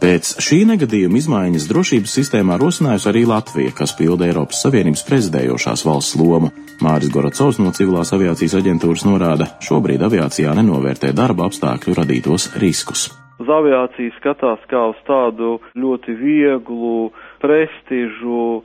Pēc 0.01 0.31
šī 0.41 0.61
negadījuma 0.71 1.19
izmaiņas 1.21 1.67
drošības 1.69 2.15
sistēmā 2.19 2.57
rosinājusi 2.61 3.09
arī 3.11 3.25
Latvija, 3.29 3.73
kas 3.77 3.93
pilda 3.97 4.27
Eiropas 4.27 4.63
Savienības 4.65 5.05
prezidējošās 5.07 5.85
valsts 5.85 6.17
lomu. 6.19 6.51
Māris 6.83 7.11
Goracovs 7.13 7.61
no 7.61 7.71
Civilās 7.75 8.11
aviācijas 8.15 8.57
aģentūras 8.59 9.05
norāda, 9.07 9.47
šobrīd 9.63 10.03
aviācijā 10.03 10.55
nenovērtē 10.57 11.13
darba 11.15 11.47
apstākļu 11.47 11.95
radītos 12.01 12.49
riskus. 12.59 13.07
Uz 13.39 13.51
aviāciju 13.51 14.15
skatās 14.15 14.63
kā 14.71 14.81
uz 14.91 14.99
tādu 15.07 15.59
ļoti 15.75 16.15
vieglu 16.19 17.11
prestižu 17.43 18.63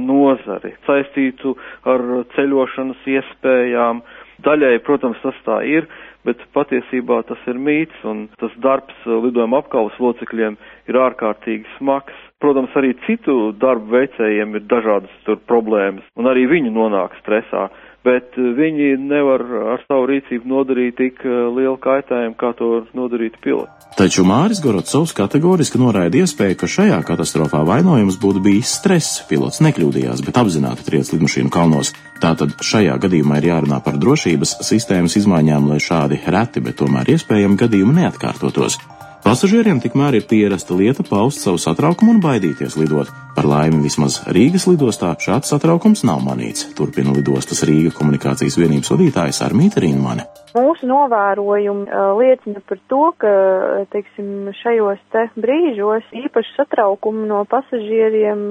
nozari, 0.00 0.72
saistītu 0.86 1.56
ar 1.84 2.04
ceļošanas 2.34 3.04
iespējām. 3.18 4.00
Daļai, 4.38 4.76
protams, 4.86 5.18
tas 5.18 5.34
tā 5.44 5.58
ir, 5.66 5.88
bet 6.28 6.42
patiesībā 6.56 7.22
tas 7.28 7.40
ir 7.50 7.58
mīts 7.64 8.04
un 8.08 8.26
tas 8.40 8.52
darbs 8.64 8.96
lidojuma 9.08 9.62
apkalpas 9.62 9.96
locekļiem 10.02 10.58
ir 10.90 11.00
ārkārtīgi 11.08 11.64
smags. 11.78 12.16
Protams, 12.38 12.74
arī 12.78 12.92
citu 13.06 13.34
darbu 13.58 13.96
veicējiem 13.96 14.52
ir 14.60 14.66
dažādas 14.70 15.14
tur 15.26 15.40
problēmas, 15.50 16.04
un 16.20 16.28
arī 16.30 16.44
viņi 16.52 16.70
nonāk 16.76 17.16
stresā, 17.22 17.64
bet 18.06 18.36
viņi 18.36 18.94
nevar 19.00 19.42
ar 19.74 19.82
savu 19.86 20.06
rīcību 20.10 20.48
nodarīt 20.48 20.96
tik 20.98 21.24
lielu 21.26 21.76
kaitējumu, 21.82 22.36
kā 22.38 22.52
to 22.58 22.70
nodarīt 22.96 23.38
piloti. 23.42 23.74
Taču 23.98 24.22
Māris 24.22 24.60
Gorotsovs 24.62 25.14
kategoriski 25.16 25.80
noraida 25.80 26.20
iespēju, 26.20 26.58
ka 26.60 26.68
šajā 26.70 26.98
katastrofā 27.08 27.64
vainojums 27.66 28.20
būtu 28.22 28.42
bijis 28.44 28.76
stress. 28.78 29.22
Pilots 29.30 29.58
nekļūdījās, 29.64 30.22
bet 30.26 30.38
apzināti 30.38 30.86
triec 30.86 31.10
lidmašīnu 31.14 31.50
kalnos. 31.50 31.90
Tātad 32.22 32.54
šajā 32.62 32.94
gadījumā 33.02 33.40
ir 33.40 33.50
jārunā 33.50 33.80
par 33.82 33.98
drošības 33.98 34.58
sistēmas 34.68 35.18
izmaiņām, 35.18 35.72
lai 35.72 35.80
šādi 35.82 36.20
reti, 36.30 36.62
bet 36.62 36.78
tomēr 36.78 37.10
iespējami 37.16 37.58
gadījumi 37.64 37.98
neatkārtotos. 38.02 38.78
Pasažieriem 39.28 39.76
tikmēr 39.76 40.14
ir 40.16 40.22
pierasta 40.24 40.72
lieta 40.72 41.04
paust 41.04 41.42
savu 41.44 41.58
satraukumu 41.60 42.14
un 42.14 42.20
baidīties 42.24 42.78
lidot. 42.80 43.10
Par 43.36 43.44
laimi 43.44 43.82
vismaz 43.84 44.22
Rīgas 44.32 44.64
lidostā 44.70 45.10
šāds 45.20 45.52
satraukums 45.52 46.00
nav 46.08 46.22
manīts, 46.24 46.70
turpina 46.78 47.12
lidostas 47.12 47.60
Rīga 47.68 47.92
komunikācijas 47.98 48.56
vienības 48.56 48.88
vadītājs 48.94 49.42
Armīta 49.44 49.84
Rīnmane. 49.84 50.24
Mūsu 50.56 50.88
novērojumi 50.88 51.86
liecina 52.18 52.62
par 52.68 52.80
to, 52.90 53.02
ka, 53.20 53.32
teiksim, 53.92 54.48
šajos 54.62 55.00
te 55.12 55.26
brīžos 55.36 56.06
īpaši 56.16 56.54
satraukumu 56.56 57.26
no 57.28 57.42
pasažieriem 57.48 58.44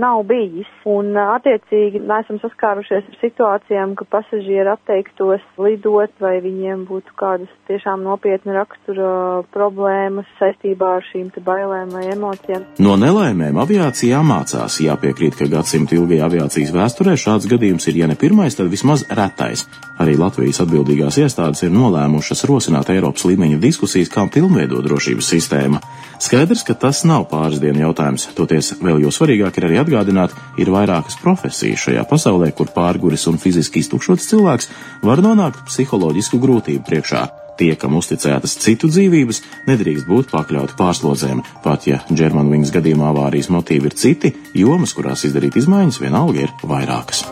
nav 0.00 0.24
bijis. 0.28 0.70
Un, 0.88 1.12
attiecīgi, 1.14 2.02
neesam 2.04 2.40
saskārušies 2.42 3.06
ar 3.10 3.18
situācijām, 3.20 3.94
ka 3.98 4.06
pasažieri 4.10 4.72
atteiktos 4.74 5.44
lidot 5.60 6.12
vai 6.22 6.36
viņiem 6.44 6.84
būtu 6.88 7.14
kādas 7.18 7.52
tiešām 7.68 8.02
nopietna 8.04 8.58
rakstura 8.58 9.12
problēmas 9.54 10.28
saistībā 10.40 10.96
ar 10.98 11.06
šīm 11.10 11.30
te 11.34 11.42
bailēm 11.44 11.94
vai 11.94 12.04
emocijām. 12.12 12.66
No 12.82 12.98
nelaimēm 13.00 13.58
aviācijā 13.62 14.20
mācās 14.26 14.80
jāpiekrīt, 14.84 15.38
ka 15.38 15.48
gadsimta 15.52 15.96
ilgajā 15.98 16.28
aviācijas 16.28 16.74
vēsturē 16.74 17.16
šāds 17.20 17.48
gadījums 17.50 17.88
ir, 17.90 18.02
ja 18.02 18.10
ne 18.10 18.18
pirmais, 18.18 18.58
tad 18.58 18.72
vismaz 18.72 19.06
retais. 19.14 19.66
Arī 20.02 20.16
Latvijas 20.18 20.58
atbildīgās 20.64 21.20
iestādes 21.22 21.53
ir 21.62 21.70
nolēmušas 21.74 22.42
rosināt 22.48 22.90
Eiropas 22.90 23.26
līmeņa 23.28 23.60
diskusijas, 23.62 24.10
kā 24.10 24.24
pilnveidot 24.32 24.82
drošības 24.86 25.28
sistēmu. 25.34 25.78
Skaidrs, 26.24 26.64
ka 26.66 26.74
tas 26.74 27.04
nav 27.06 27.28
pāris 27.30 27.60
dienu 27.62 27.84
jautājums, 27.84 28.26
toties 28.34 28.72
vēl 28.82 29.04
jau 29.04 29.12
svarīgāk 29.14 29.60
ir 29.60 29.68
arī 29.68 29.78
atgādināt, 29.82 30.34
ir 30.58 30.72
vairākas 30.74 31.20
profesijas 31.22 31.86
šajā 31.86 32.04
pasaulē, 32.10 32.50
kur 32.56 32.72
pārguris 32.74 33.28
un 33.30 33.38
fiziski 33.38 33.84
iztukšots 33.84 34.28
cilvēks 34.32 34.70
var 35.04 35.22
nonākt 35.22 35.62
psiholoģisku 35.68 36.42
grūtību 36.42 36.86
priekšā. 36.88 37.24
Tie, 37.54 37.70
kam 37.78 37.94
uzticētas 37.94 38.56
citu 38.58 38.88
dzīvības, 38.90 39.40
nedrīkst 39.68 40.08
būt 40.10 40.32
pakļauti 40.34 40.74
pārslodzēm, 40.78 41.44
pat 41.62 41.86
ja 41.86 42.00
Germanwings 42.10 42.74
gadījumā 42.74 43.12
avārijas 43.12 43.52
motīvi 43.54 43.92
ir 43.92 43.98
citi, 43.98 44.34
jomas, 44.58 44.96
kurās 44.96 45.22
izdarīt 45.28 45.60
izmaiņas, 45.62 46.02
vienalga 46.02 46.48
ir 46.48 46.56
vairākas. 46.66 47.22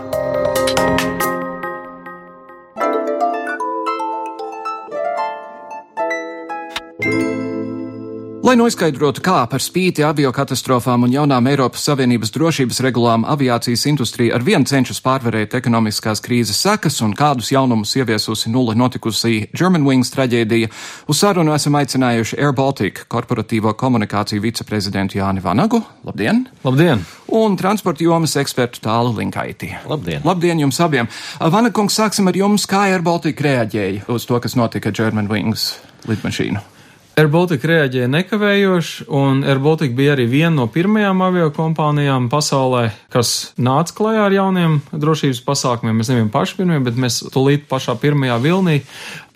Lai 8.42 8.56
noskaidrotu, 8.58 9.22
kā 9.22 9.44
par 9.46 9.62
spīti 9.62 10.02
aviokatastrofām 10.02 11.06
un 11.06 11.12
jaunām 11.14 11.46
Eiropas 11.46 11.84
Savienības 11.86 12.32
drošības 12.34 12.80
regulām 12.82 13.22
aviācijas 13.22 13.84
industrija 13.86 14.34
ar 14.34 14.42
vienu 14.42 14.66
cenšas 14.66 14.98
pārvarēt 15.04 15.54
ekonomiskās 15.54 16.18
krīzes 16.24 16.58
sekas 16.64 16.98
un 17.06 17.14
kādus 17.14 17.52
jaunumus 17.54 17.94
ieviesusi 17.96 18.50
nulle 18.50 18.74
notikusī 18.74 19.46
Germanwings 19.54 20.10
traģēdija, 20.12 20.72
uz 21.06 21.22
sarunu 21.22 21.54
esam 21.54 21.78
aicinājuši 21.78 22.40
Air 22.42 22.56
Baltica 22.58 23.06
korporatīvo 23.14 23.76
komunikāciju 23.78 24.42
viceprezidentu 24.42 25.20
Jāni 25.20 25.40
Vanagu. 25.40 25.78
Labdien! 26.02 26.42
Labdien! 26.66 27.06
Un 27.30 27.54
transporta 27.56 28.02
jomas 28.02 28.34
ekspertu 28.42 28.82
Tālu 28.82 29.14
Linkaiti. 29.20 29.70
Labdien! 29.86 30.26
Labdien 30.26 30.66
jums 30.66 30.82
abiem! 30.82 31.06
Vanakungs, 31.38 31.94
sāksim 32.02 32.26
ar 32.26 32.42
jums, 32.42 32.66
kā 32.66 32.88
Air 32.90 33.06
Baltica 33.06 33.48
reaģēja 33.48 34.10
uz 34.10 34.26
to, 34.26 34.42
kas 34.42 34.58
notika 34.58 34.90
Germanwings 34.90 35.70
lidmašīnu. 36.10 36.71
Air 37.12 37.28
Baltica 37.28 37.68
reaģēja 37.68 38.08
nekavējoši, 38.08 39.04
un 39.12 39.42
Air 39.44 39.58
Baltica 39.60 39.92
bija 39.92 40.14
arī 40.14 40.24
viena 40.30 40.54
no 40.54 40.64
pirmajām 40.72 41.18
avio 41.20 41.50
kompānijām 41.52 42.30
pasaulē, 42.32 42.86
kas 43.12 43.52
nāca 43.60 43.92
klajā 43.98 44.22
ar 44.24 44.32
jauniem 44.32 44.78
drošības 44.96 45.42
pasākumiem. 45.44 45.98
Mēs 46.00 46.08
nebijām 46.08 46.30
paši 46.32 46.54
pirmie, 46.56 46.78
bet 46.80 46.96
mēs 46.96 47.18
tūlīt 47.34 47.66
pašā 47.68 47.98
pirmajā 48.00 48.38
vilnī 48.40 48.78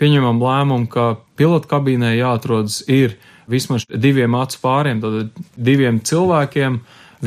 pieņemam 0.00 0.40
lēmumu, 0.40 0.88
ka 0.88 1.18
pilotu 1.36 1.68
kabīnē 1.68 2.14
jāatrodas 2.16 2.78
ir 2.88 3.18
vismaz 3.44 3.84
diviem 3.92 4.38
acu 4.40 4.60
pāriem, 4.62 5.02
tad 5.04 5.42
diviem 5.68 5.98
cilvēkiem 6.00 6.78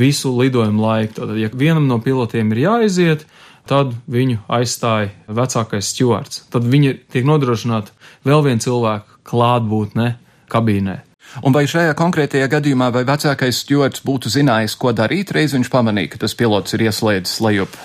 visu 0.02 0.32
lidojumu 0.34 0.82
laiku. 0.82 1.14
Tātad, 1.20 1.38
ja 1.38 1.52
vienam 1.54 1.86
no 1.86 2.00
pilotiem 2.02 2.50
ir 2.56 2.64
jāiziet, 2.64 3.22
tad 3.70 3.94
viņu 4.10 4.40
aizstāja 4.50 5.12
vecākais 5.30 5.92
stjuards. 5.94 6.42
Tad 6.50 6.66
viņi 6.66 6.96
tiek 7.14 7.28
nodrošināta 7.28 7.94
vēl 8.26 8.42
viena 8.48 8.66
cilvēka 8.66 9.22
klātbūtne 9.30 10.08
kabīnē. 10.50 10.98
Un 11.46 11.54
vai 11.54 11.62
šajā 11.70 11.94
konkrētajā 11.98 12.48
gadījumā 12.50 12.90
vai 12.94 13.04
vecākais 13.06 13.62
stjords 13.62 14.02
būtu 14.06 14.32
zinājis, 14.32 14.74
ko 14.80 14.90
darīt, 14.96 15.30
reiz 15.36 15.54
viņš 15.54 15.70
pamanīja, 15.70 16.14
ka 16.14 16.24
tas 16.24 16.34
pilots 16.34 16.74
ir 16.74 16.88
ieslēdzis 16.88 17.42
lejup 17.44 17.76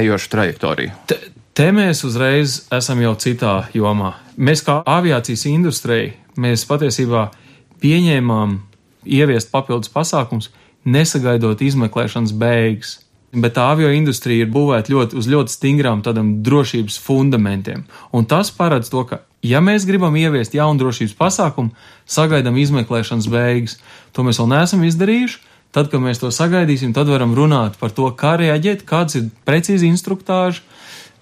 ejošu 0.00 0.32
trajektoriju? 0.32 0.96
Te, 1.06 1.18
te 1.54 1.68
mēs 1.76 2.02
uzreiz 2.08 2.64
esam 2.74 3.02
jau 3.04 3.14
citā 3.20 3.54
jomā. 3.76 4.16
Mēs 4.40 4.64
kā 4.66 4.80
aviācijas 4.82 5.46
industrija, 5.52 6.16
mēs 6.40 6.66
patiesībā 6.66 7.28
pieņēmām 7.82 8.58
ieviest 9.06 9.52
papildus 9.52 9.92
pasākums, 9.92 10.50
nesagaidot 10.84 11.62
izmeklēšanas 11.62 12.34
beigas. 12.36 12.98
Bet 13.30 13.54
tā 13.54 13.68
avio 13.70 13.92
industrija 13.94 14.42
ir 14.42 14.50
būvēta 14.50 14.90
ļoti, 14.90 15.14
uz 15.18 15.28
ļoti 15.30 15.54
stingrām 15.54 16.00
tādām 16.02 16.40
drošības 16.42 16.96
fundamentiem. 17.04 17.84
Un 18.10 18.26
tas 18.26 18.50
paredz 18.50 18.90
to, 18.90 19.04
ka, 19.06 19.20
ja 19.46 19.60
mēs 19.62 19.86
gribam 19.86 20.16
ieviest 20.18 20.56
jaunu 20.56 20.82
drošības 20.82 21.14
pasākumu, 21.18 21.70
sagaidām 22.10 22.58
izmeklēšanas 22.58 23.30
beigas. 23.30 23.76
To 24.18 24.26
mēs 24.26 24.42
vēl 24.42 24.50
neesam 24.50 24.82
izdarījuši. 24.88 25.46
Tad, 25.70 25.86
kad 25.92 26.02
mēs 26.02 26.18
to 26.18 26.32
sagaidīsim, 26.34 26.90
tad 26.90 27.06
varam 27.06 27.30
runāt 27.38 27.76
par 27.78 27.94
to, 27.94 28.08
kā 28.18 28.34
reaģēt, 28.40 28.82
kāds 28.88 29.20
ir 29.20 29.28
precīzi 29.46 29.86
instruktāži, 29.86 30.64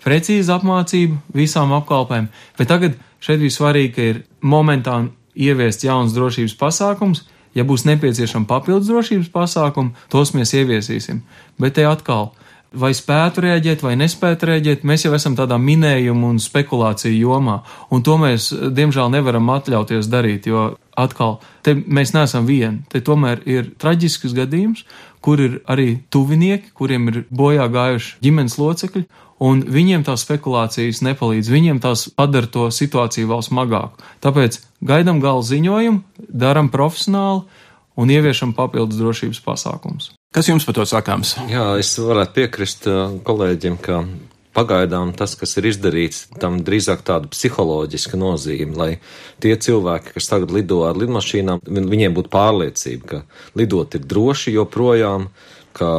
precīzi 0.01 0.49
apmācība 0.55 1.19
visām 1.37 1.75
apkalpēm. 1.77 2.31
Bet 2.57 2.71
tagad 2.73 2.97
šeit 3.21 3.43
bija 3.43 3.53
svarīgi, 3.53 3.93
ka 3.93 4.07
ir 4.15 4.23
momentāni 4.41 5.13
ieviest 5.37 5.85
jauns 5.85 6.17
drošības 6.17 6.57
pasākums, 6.57 7.27
Ja 7.59 7.67
būs 7.67 7.87
nepieciešama 7.89 8.47
papildus 8.47 8.91
drošības 8.91 9.33
pasākumi, 9.35 9.97
tos 10.13 10.31
mēs 10.37 10.55
ieviesīsim. 10.55 11.25
Bet 11.59 11.75
te 11.79 11.87
atkal, 11.89 12.31
vai 12.73 12.93
spētu 12.95 13.43
rēģēt, 13.45 13.83
vai 13.83 13.95
nespētu 13.99 14.49
rēģēt, 14.51 14.85
mēs 14.87 15.07
jau 15.07 15.13
esam 15.17 15.37
tādā 15.39 15.59
minējuma 15.61 16.33
un 16.33 16.41
spekulāciju 16.43 17.17
jomā, 17.17 17.61
un 17.91 18.05
to 18.07 18.19
mēs, 18.21 18.51
diemžēl, 18.53 19.11
nevaram 19.15 19.49
atļauties 19.57 20.11
darīt, 20.13 20.49
jo 20.51 20.71
atkal, 20.99 21.39
te 21.65 21.75
mēs 21.75 22.15
neesam 22.17 22.47
vieni, 22.49 22.85
te 22.93 23.01
tomēr 23.05 23.43
ir 23.49 23.73
traģisks 23.81 24.37
gadījums, 24.37 24.85
kur 25.25 25.41
ir 25.43 25.61
arī 25.71 26.03
tuvinieki, 26.13 26.75
kuriem 26.77 27.09
ir 27.11 27.25
bojā 27.35 27.67
gājuši 27.73 28.19
ģimenes 28.25 28.59
locekļi, 28.61 29.07
un 29.43 29.63
viņiem 29.63 30.05
tās 30.07 30.25
spekulācijas 30.27 31.03
nepalīdz, 31.07 31.51
viņiem 31.53 31.81
tās 31.83 32.09
padara 32.15 32.51
to 32.51 32.69
situāciju 32.75 33.31
vēl 33.31 33.45
smagāku. 33.47 34.05
Tāpēc 34.25 34.61
gaidām 34.85 35.23
gala 35.25 35.45
ziņojumu, 35.47 36.03
daram 36.29 36.71
profesionāli 36.75 37.45
un 37.99 38.15
ieviešam 38.15 38.55
papildus 38.55 39.01
drošības 39.01 39.43
pasākumus. 39.45 40.13
Kas 40.35 40.51
jums 40.51 40.67
par 40.69 40.77
to 40.77 40.85
sakāms? 40.87 41.37
Jā, 41.51 41.71
es 41.81 41.95
varētu 41.99 42.37
piekrist 42.37 42.87
uh, 42.91 43.15
kolēģiem, 43.25 43.79
ka 43.81 44.03
pagaidām 44.59 45.13
tas, 45.17 45.37
kas 45.39 45.55
ir 45.61 45.69
izdarīts, 45.71 46.27
tam 46.43 46.61
drīzāk 46.67 47.05
tāda 47.07 47.31
psiholoģiska 47.31 48.19
nozīme, 48.19 48.75
lai 48.79 48.91
tie 49.43 49.55
cilvēki, 49.55 50.17
kas 50.17 50.31
tagad 50.31 50.53
lido 50.55 50.83
ar 50.89 50.99
lidmašīnām, 50.99 51.63
viņiem 51.65 52.17
būtu 52.17 52.33
pārliecība, 52.33 53.09
ka 53.09 53.59
lidot 53.59 53.95
ir 53.99 54.07
droši 54.11 54.57
joprojām, 54.57 55.29
ka 55.79 55.93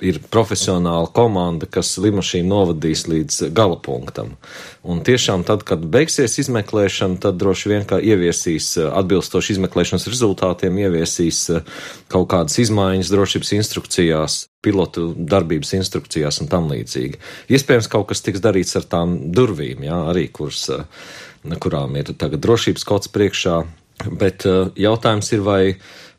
ir 0.00 0.18
profesionāla 0.32 1.08
komanda, 1.14 1.68
kas 1.68 1.92
lidmašīnu 2.00 2.48
novadīs 2.48 3.04
līdz 3.10 3.50
gala 3.56 3.76
punktam. 3.80 4.34
Un 4.80 5.02
tiešām 5.04 5.44
tad, 5.48 5.62
kad 5.68 5.82
beigsies 5.92 6.38
izmeklēšana, 6.40 7.20
tad 7.20 7.38
droši 7.40 7.72
vien 7.72 7.86
kā 7.88 8.00
ieviesīs 8.00 8.72
atbilstoši 8.88 9.56
izmeklēšanas 9.56 10.08
rezultātiem, 10.08 10.78
ieviesīs 10.86 11.42
eh, 11.52 11.64
kaut 12.12 12.30
kādas 12.32 12.56
izmaiņas 12.64 13.12
drošības 13.12 13.52
instrukcijās, 13.58 14.38
pilotu 14.64 15.10
darbības 15.16 15.74
instrukcijās 15.80 16.40
un 16.40 16.48
tam 16.52 16.70
līdzīgi. 16.72 17.20
Iespējams, 17.52 17.90
kaut 17.92 18.08
kas 18.12 18.24
tiks 18.24 18.44
darīts 18.44 18.76
ar 18.80 18.88
tām 18.88 19.18
durvīm, 19.36 19.84
jā, 19.88 20.00
arī 20.12 20.28
kuras, 20.32 20.64
eh, 20.72 21.58
kurām 21.60 22.00
ir 22.00 22.14
tagad 22.16 22.40
drošības 22.44 22.88
kods 22.88 23.12
priekšā, 23.12 23.60
bet 24.08 24.48
eh, 24.48 24.72
jautājums 24.80 25.34
ir, 25.36 25.44
vai 25.44 25.62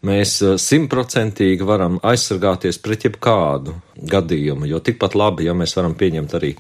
mēs 0.06 0.36
eh, 0.46 0.58
simtprocentīgi 0.62 1.66
varam 1.68 2.00
aizsargāties 2.06 2.80
pret 2.82 3.06
jebkādu 3.08 3.76
gadījumu, 4.12 4.66
jo 4.70 4.82
tikpat 4.84 5.16
labi, 5.18 5.46
ja 5.48 5.56
mēs 5.58 5.76
varam 5.78 5.94
pieņemt 5.98 6.36
arī, 6.40 6.54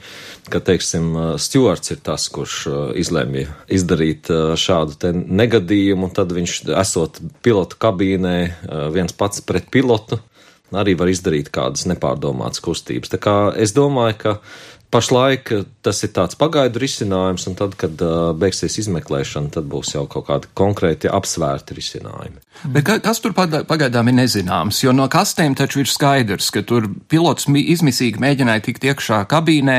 ka, 0.49 0.61
teiksim, 0.71 1.11
eh, 1.15 1.29
Stjuarts 1.41 1.95
ir 1.95 2.01
tas, 2.05 2.27
kurš 2.33 2.57
eh, 2.69 2.81
izlēma 3.01 3.45
izdarīt 3.71 4.29
šādu 4.59 5.13
negadījumu, 5.13 6.11
tad 6.15 6.33
viņš, 6.35 6.57
esot 6.81 7.21
pilotu 7.45 7.79
kabīnē, 7.81 8.35
viens 8.93 9.15
pats 9.17 9.41
pret 9.45 9.69
pilotu, 9.73 10.19
arī 10.75 10.93
var 10.99 11.09
izdarīt 11.11 11.49
kādas 11.53 11.87
nepārdomātas 11.89 12.61
kustības. 12.63 13.11
Tā 13.11 13.19
kā 13.21 13.35
es 13.59 13.73
domāju, 13.75 14.17
ka 14.19 14.35
Pašlaik 14.91 15.53
tas 15.85 16.01
ir 16.03 16.11
tāds 16.11 16.35
pagaidu 16.35 16.81
risinājums, 16.83 17.45
un 17.47 17.55
tad, 17.55 17.77
kad 17.79 18.01
uh, 18.03 18.33
beigsies 18.35 18.75
izmeklēšana, 18.83 19.53
tad 19.55 19.69
būs 19.71 19.93
jau 19.95 20.03
kaut 20.11 20.25
kādi 20.27 20.49
konkrēti 20.57 21.07
apsvērti 21.07 21.77
risinājumi. 21.77 22.41
Bet 22.75 22.85
ka, 22.89 22.97
kas 22.99 23.23
tur 23.23 23.31
pagaidām 23.33 24.11
ir 24.11 24.17
nezināms? 24.19 24.81
Jo 24.83 24.91
no 24.91 25.07
kastēm 25.11 25.55
taču 25.55 25.85
ir 25.85 25.89
skaidrs, 25.89 26.51
ka 26.51 26.65
tur 26.67 26.89
pilots 27.09 27.47
izmisīgi 27.47 28.19
mēģināja 28.19 28.65
tikt 28.67 28.89
iekšā 28.91 29.21
kabīnē, 29.31 29.77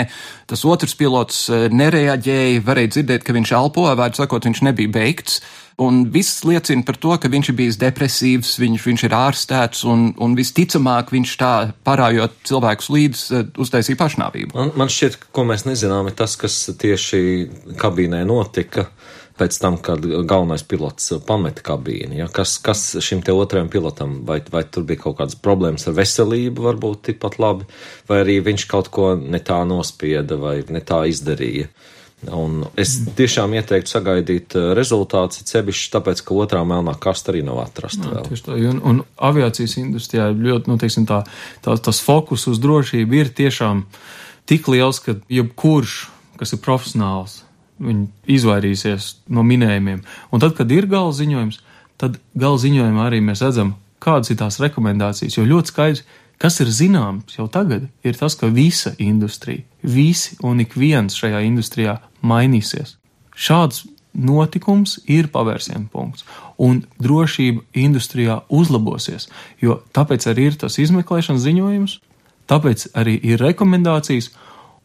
tas 0.48 0.64
otrs 0.64 0.96
pilots 0.96 1.44
nereaģēja, 1.52 2.64
varēja 2.64 2.96
dzirdēt, 2.96 3.26
ka 3.26 3.36
viņš 3.36 3.52
elpo, 3.60 3.90
vārdu 3.92 4.22
sakot, 4.22 4.48
viņš 4.48 4.64
nebija 4.70 4.96
beigts. 4.96 5.42
Un 5.80 6.02
viss 6.12 6.42
liecina 6.44 6.84
par 6.84 6.98
to, 7.00 7.14
ka 7.16 7.30
viņš 7.32 7.48
ir 7.48 7.56
bijis 7.56 7.78
depresīvs, 7.80 8.52
viņš, 8.60 8.84
viņš 8.90 9.04
ir 9.08 9.16
ārstēts 9.16 9.86
un, 9.88 10.10
un 10.20 10.36
visticamāk 10.36 11.14
viņš 11.14 11.32
tā 11.40 11.54
parājot 11.86 12.36
cilvēkus 12.50 12.90
līdz 12.92 13.24
eh, 13.32 13.48
uztaisīja 13.64 14.00
pašnāvību. 14.00 14.56
Man, 14.58 14.74
man 14.76 14.92
šķiet, 14.92 15.18
ko 15.32 15.46
mēs 15.48 15.64
nezinām, 15.68 16.10
ir 16.10 16.18
tas, 16.18 16.36
kas 16.40 16.58
tieši 16.78 17.22
kabīnē 17.80 18.24
notika 18.28 18.90
pēc 19.38 19.56
tam, 19.62 19.78
kad 19.82 20.04
galvenais 20.04 20.64
pilots 20.68 21.08
pameta 21.26 21.64
kabīni. 21.64 22.20
Ja? 22.20 22.28
Kas, 22.32 22.58
kas 22.62 22.84
šim 23.02 23.22
te 23.24 23.34
otrajam 23.34 23.70
pilotam, 23.72 24.20
vai, 24.28 24.40
vai 24.52 24.64
tur 24.68 24.84
bija 24.88 25.06
kaut 25.06 25.18
kādas 25.22 25.38
problēmas 25.40 25.88
ar 25.88 25.96
veselību, 25.96 26.66
varbūt 26.68 27.06
tikpat 27.08 27.40
labi, 27.42 27.66
vai 28.10 28.22
arī 28.22 28.38
viņš 28.44 28.66
kaut 28.70 28.92
ko 28.92 29.14
ne 29.16 29.40
tā 29.42 29.62
nospieda 29.68 30.38
vai 30.40 30.58
ne 30.68 30.84
tā 30.84 31.04
izdarīja. 31.10 31.70
Un 32.30 32.60
es 32.78 32.92
tiešām 33.18 33.56
ieteiktu 33.58 33.90
sagaidīt 33.90 34.54
eh, 34.54 34.68
rezultātus, 34.78 35.42
cevišķi 35.48 35.90
tāpēc, 35.96 36.22
ka 36.22 36.36
otrā 36.38 36.60
melnā 36.66 36.94
kasta 37.02 37.32
arī 37.32 37.42
nav 37.46 37.58
atrasta 37.64 38.12
Jā. 38.12 38.22
Tā, 38.46 38.58
un, 38.70 38.78
un 38.86 39.00
aviācijas 39.18 39.74
industrijā 39.80 40.28
ļoti, 40.30 40.70
nu, 40.70 40.78
teiksim, 40.78 41.06
tā, 41.08 41.24
tā, 41.64 41.74
tas 41.82 42.02
fokus 42.04 42.46
uz 42.50 42.62
drošību 42.62 43.18
ir 43.18 43.32
tiešām 43.34 43.82
tik 44.46 44.70
liels, 44.70 45.02
ka 45.02 45.16
jebkurš, 45.32 45.96
kas 46.38 46.54
ir 46.54 46.62
profesionāls, 46.62 47.40
viņi 47.82 48.06
izvairīsies 48.38 49.10
no 49.34 49.42
minējumiem. 49.46 50.04
Un 50.30 50.42
tad, 50.42 50.54
kad 50.58 50.70
ir 50.70 50.86
gala 50.90 51.10
ziņojums, 51.16 51.58
tad 51.98 52.22
gala 52.38 52.62
ziņojumā 52.62 53.08
arī 53.08 53.18
mēs 53.24 53.42
redzam, 53.42 53.74
kādas 54.02 54.30
ir 54.30 54.38
tās 54.38 54.62
rekomendācijas, 54.62 55.38
jo 55.38 55.46
ļoti 55.48 55.74
skaidrs, 55.74 56.06
Kas 56.42 56.58
ir 56.58 56.72
zināms 56.74 57.36
jau 57.36 57.46
tagad, 57.46 57.84
ir 58.02 58.16
tas, 58.18 58.34
ka 58.34 58.48
visa 58.50 58.96
industrija, 58.98 59.62
visi 59.82 60.34
un 60.42 60.58
ik 60.64 60.74
viens 60.74 61.14
šajā 61.14 61.38
industrijā 61.46 62.00
mainīsies. 62.18 62.96
Šāds 63.38 63.84
notikums 64.12 64.96
ir 65.06 65.28
pavērsienu 65.30 65.86
punkts, 65.92 66.26
un 66.58 66.82
drošība 66.98 67.62
industrijā 67.84 68.40
uzlabosies, 68.50 69.28
jo 69.62 69.78
tāpēc 69.94 70.26
arī 70.32 70.48
ir 70.50 70.58
tas 70.58 70.80
izmeklēšanas 70.82 71.46
ziņojums, 71.46 71.96
tāpēc 72.50 72.88
arī 72.98 73.14
ir 73.22 73.38
rekomendācijas, 73.38 74.32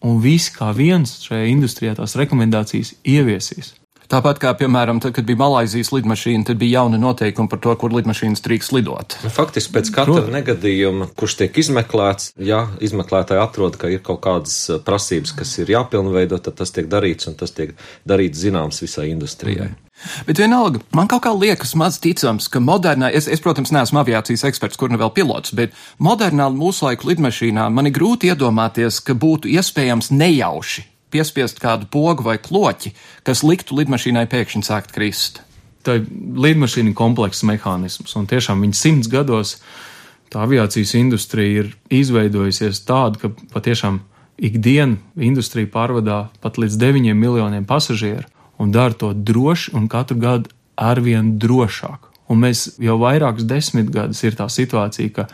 un 0.05 0.21
visi 0.21 0.53
kā 0.53 0.69
viens 0.77 1.17
šajā 1.25 1.49
industrijā 1.55 1.97
tās 1.97 2.13
rekomendācijas 2.21 2.93
ieviesīs. 3.01 3.73
Tāpat 4.07 4.39
kā, 4.39 4.53
piemēram, 4.55 5.01
tad, 5.03 5.11
kad 5.17 5.25
bija 5.27 5.41
Malaisijas 5.41 5.89
lidmašīna, 5.91 6.47
tad 6.47 6.59
bija 6.61 6.79
jauni 6.79 6.99
noteikumi 7.01 7.51
par 7.51 7.59
to, 7.63 7.73
kur 7.79 7.91
lidmašīnas 7.91 8.43
drīkst 8.45 8.71
lidot. 8.77 9.17
Nu, 9.25 9.31
faktiski 9.33 9.73
pēc 9.75 9.91
katra 9.91 10.21
Prot. 10.21 10.31
negadījuma, 10.31 11.09
kurš 11.19 11.35
tiek 11.41 11.59
izmeklēts, 11.59 12.31
ja 12.39 12.63
izmeklētāji 12.79 13.43
atrod, 13.43 13.75
ka 13.81 13.91
ir 13.91 13.99
kaut 14.07 14.21
kādas 14.23 14.55
uh, 14.71 14.79
prasības, 14.83 15.35
kas 15.35 15.51
ir 15.59 15.75
jāpilnveido, 15.75 16.39
tad 16.39 16.55
tas 16.61 16.71
tiek 16.71 16.87
darīts 16.87 17.27
un 17.27 17.35
tas 17.35 17.51
tiek 17.51 17.75
darīts 18.07 18.47
zināms 18.47 18.79
visai 18.85 19.09
industrijai. 19.11 19.73
Mm. 19.73 19.83
Bet 20.27 20.39
vienalga, 20.39 20.79
man 20.95 21.09
kaut 21.11 21.25
kā 21.25 21.33
liekas 21.33 21.73
maz 21.75 21.99
ticams, 21.99 22.47
ka 22.53 22.61
modernā, 22.63 23.09
es, 23.11 23.27
es 23.27 23.43
protams, 23.43 23.73
neesmu 23.75 24.05
aviācijas 24.05 24.45
eksperts, 24.47 24.79
kur 24.79 24.93
nu 24.93 25.01
vēl 25.01 25.11
pilots, 25.15 25.51
bet 25.57 25.75
modernā 25.99 26.47
mūsu 26.53 26.87
laiku 26.87 27.11
lidmašīnā 27.11 27.67
man 27.73 27.89
ir 27.89 27.97
grūti 27.97 28.31
iedomāties, 28.31 29.01
ka 29.03 29.17
būtu 29.17 29.51
iespējams 29.57 30.13
nejauši 30.13 30.93
piespiest 31.17 31.61
kādu 31.63 31.89
pogu 31.89 32.25
vai 32.27 32.37
kloķi, 32.41 32.93
kas 33.25 33.43
liktu 33.45 33.77
lidmašīnai 33.79 34.27
pēkšņi 34.29 34.65
sākt 34.67 34.93
krist. 34.93 35.41
Tā 35.85 35.99
ir 35.99 36.07
lidmašīna 36.45 36.93
komplekss 36.97 37.45
mehānisms, 37.47 38.13
un 38.19 38.27
tiešām 38.29 38.61
viņa 38.65 38.77
simts 38.77 39.09
gados 39.09 39.57
tā 40.33 40.43
aviācijas 40.43 40.93
industrija 40.99 41.63
ir 41.63 41.73
izveidojusies 41.93 42.83
tāda, 42.85 43.21
ka 43.21 43.31
patiešām 43.53 44.01
ikdienu 44.37 44.99
industrija 45.15 45.69
pārvadā 45.73 46.27
pat 46.43 46.59
līdz 46.61 46.77
9 46.83 47.17
miljoniem 47.17 47.65
pasažieru 47.65 48.27
un 48.61 48.73
dara 48.75 48.93
to 48.93 49.13
droši 49.13 49.73
un 49.77 49.87
katru 49.89 50.19
gadu 50.21 50.53
arvien 50.77 51.37
drošāk. 51.41 52.05
Un 52.27 52.43
mēs 52.43 52.67
jau 52.83 52.97
vairākus 52.99 53.47
desmitgadus 53.47 54.21
ir 54.27 54.35
tā 54.35 54.49
situācija, 54.51 55.13
ka 55.15 55.27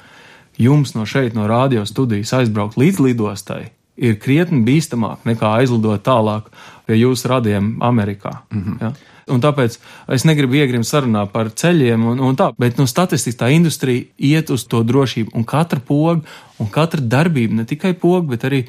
jums 0.61 0.93
no 0.93 1.07
šeit, 1.09 1.33
no 1.33 1.47
radio 1.49 1.87
studijas 1.89 2.35
aizbraukt 2.37 2.77
līdz 2.77 3.01
lidostai 3.01 3.71
ir 3.97 4.19
krietni 4.19 4.63
bīstamāk 4.65 5.25
nekā 5.27 5.55
aizlidot 5.59 6.03
tālāk 6.05 6.49
pie 6.87 6.97
jūsu 6.97 7.29
radiem 7.29 7.77
Amerikā. 7.81 8.41
Mm 8.51 8.63
-hmm. 8.63 8.81
ja? 8.81 8.93
Un 9.31 9.39
tāpēc 9.41 9.77
es 10.11 10.25
negribu 10.27 10.57
iegrimt 10.59 10.87
sarunā 10.87 11.23
par 11.31 11.47
ceļiem 11.49 12.05
un, 12.05 12.19
un 12.19 12.35
tā, 12.35 12.49
bet 12.59 12.77
nu, 12.77 12.87
statistikas 12.87 13.39
tā 13.39 13.51
industrija 13.55 14.03
iet 14.17 14.49
uz 14.49 14.65
to 14.67 14.83
drošību. 14.83 15.31
Un 15.33 15.43
katra 15.43 15.79
poga 15.79 16.21
un 16.59 16.67
katra 16.67 17.01
darbība, 17.01 17.53
ne 17.53 17.65
tikai 17.65 17.93
poga, 17.93 18.27
bet 18.27 18.43
arī 18.43 18.65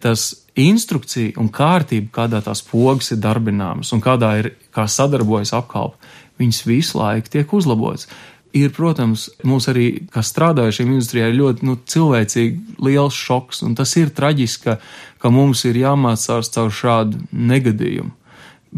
tas 0.00 0.34
instrukcija 0.56 1.36
un 1.36 1.48
kārtība, 1.48 2.08
kādā 2.12 2.40
tās 2.44 2.62
pogas 2.62 3.12
ir 3.12 3.20
darbināmas 3.22 3.92
un 3.92 4.00
kādā 4.00 4.38
ir 4.38 4.52
kā 4.74 4.86
sadarbojas 4.88 5.52
apkalpe, 5.52 5.96
viņas 6.38 6.64
visu 6.66 6.98
laiku 6.98 7.28
tiek 7.28 7.52
uzlabotas 7.52 8.08
ir, 8.56 8.70
protams, 8.74 9.28
mums 9.46 9.68
arī, 9.70 9.86
kas 10.12 10.30
strādājušiem 10.32 10.92
industrijā, 10.94 11.28
ir 11.28 11.38
ļoti 11.38 11.66
nu, 11.68 11.76
cilvēcīgi 11.88 12.78
liels 12.84 13.16
šoks, 13.16 13.62
un 13.66 13.74
tas 13.78 13.94
ir 14.00 14.12
traģiski, 14.14 14.64
ka, 14.64 14.78
ka 15.22 15.32
mums 15.34 15.64
ir 15.68 15.78
jāmācās 15.80 16.52
caur 16.54 16.72
šādu 16.74 17.20
negadījumu. 17.32 18.14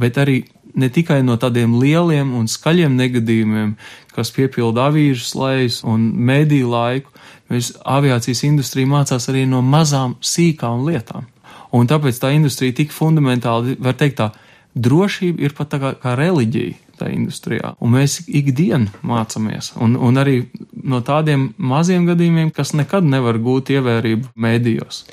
Bet 0.01 0.19
arī 0.23 0.43
ne 0.75 0.89
tikai 0.93 1.21
no 1.27 1.37
tādiem 1.41 1.75
lieliem 1.81 2.35
un 2.39 2.47
skaļiem 2.51 2.95
negadījumiem, 2.99 3.75
kas 4.15 4.31
piepilda 4.35 4.89
avīžu 4.91 5.27
slēdz 5.27 5.81
un 5.89 6.11
mediju 6.31 6.71
laiku, 6.71 7.11
mēs 7.51 7.73
aviācijas 7.83 8.45
industrija 8.47 8.91
mācās 8.91 9.27
arī 9.31 9.47
no 9.51 9.63
mazām, 9.67 10.17
sīkām 10.23 10.85
lietām. 10.87 11.27
Un 11.75 11.87
tāpēc 11.91 12.19
tā 12.19 12.33
industrija 12.35 12.75
tik 12.75 12.95
fundamentāli, 12.95 13.77
var 13.79 13.95
teikt, 13.99 14.19
tā 14.19 14.31
drošība 14.75 15.43
ir 15.47 15.55
pat 15.59 15.71
tā 15.75 15.81
kā, 15.83 15.93
kā 16.03 16.15
reliģija 16.19 16.90
tajā 17.01 17.15
industrijā. 17.17 17.75
Un 17.81 17.97
mēs 17.97 18.21
ikdienu 18.27 18.93
mācāmies. 19.07 19.73
Un, 19.81 19.97
un 19.97 20.21
arī 20.21 20.43
no 20.85 21.03
tādiem 21.05 21.51
maziem 21.57 22.07
gadījumiem, 22.11 22.53
kas 22.55 22.75
nekad 22.77 23.07
nevar 23.09 23.41
gūt 23.43 23.73
ievērību 23.77 24.35
mēdījos. 24.41 25.05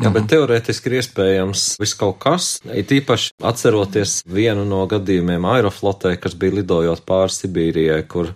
Jā, 0.00 0.10
bet 0.10 0.26
teorētiski 0.32 0.88
ir 0.88 0.98
iespējams 0.98 1.64
viss 1.78 1.96
kaut 1.98 2.16
kas. 2.22 2.46
It 2.74 2.90
īpaši 2.94 3.34
atceroties 3.44 4.22
vienu 4.26 4.64
no 4.66 4.80
gadījumiem 4.90 5.44
Aeroflotē, 5.52 6.16
kas 6.18 6.34
bija 6.38 6.56
lidojot 6.58 7.04
pāri 7.06 7.36
Sibīrijai, 7.36 8.00
kur 8.10 8.32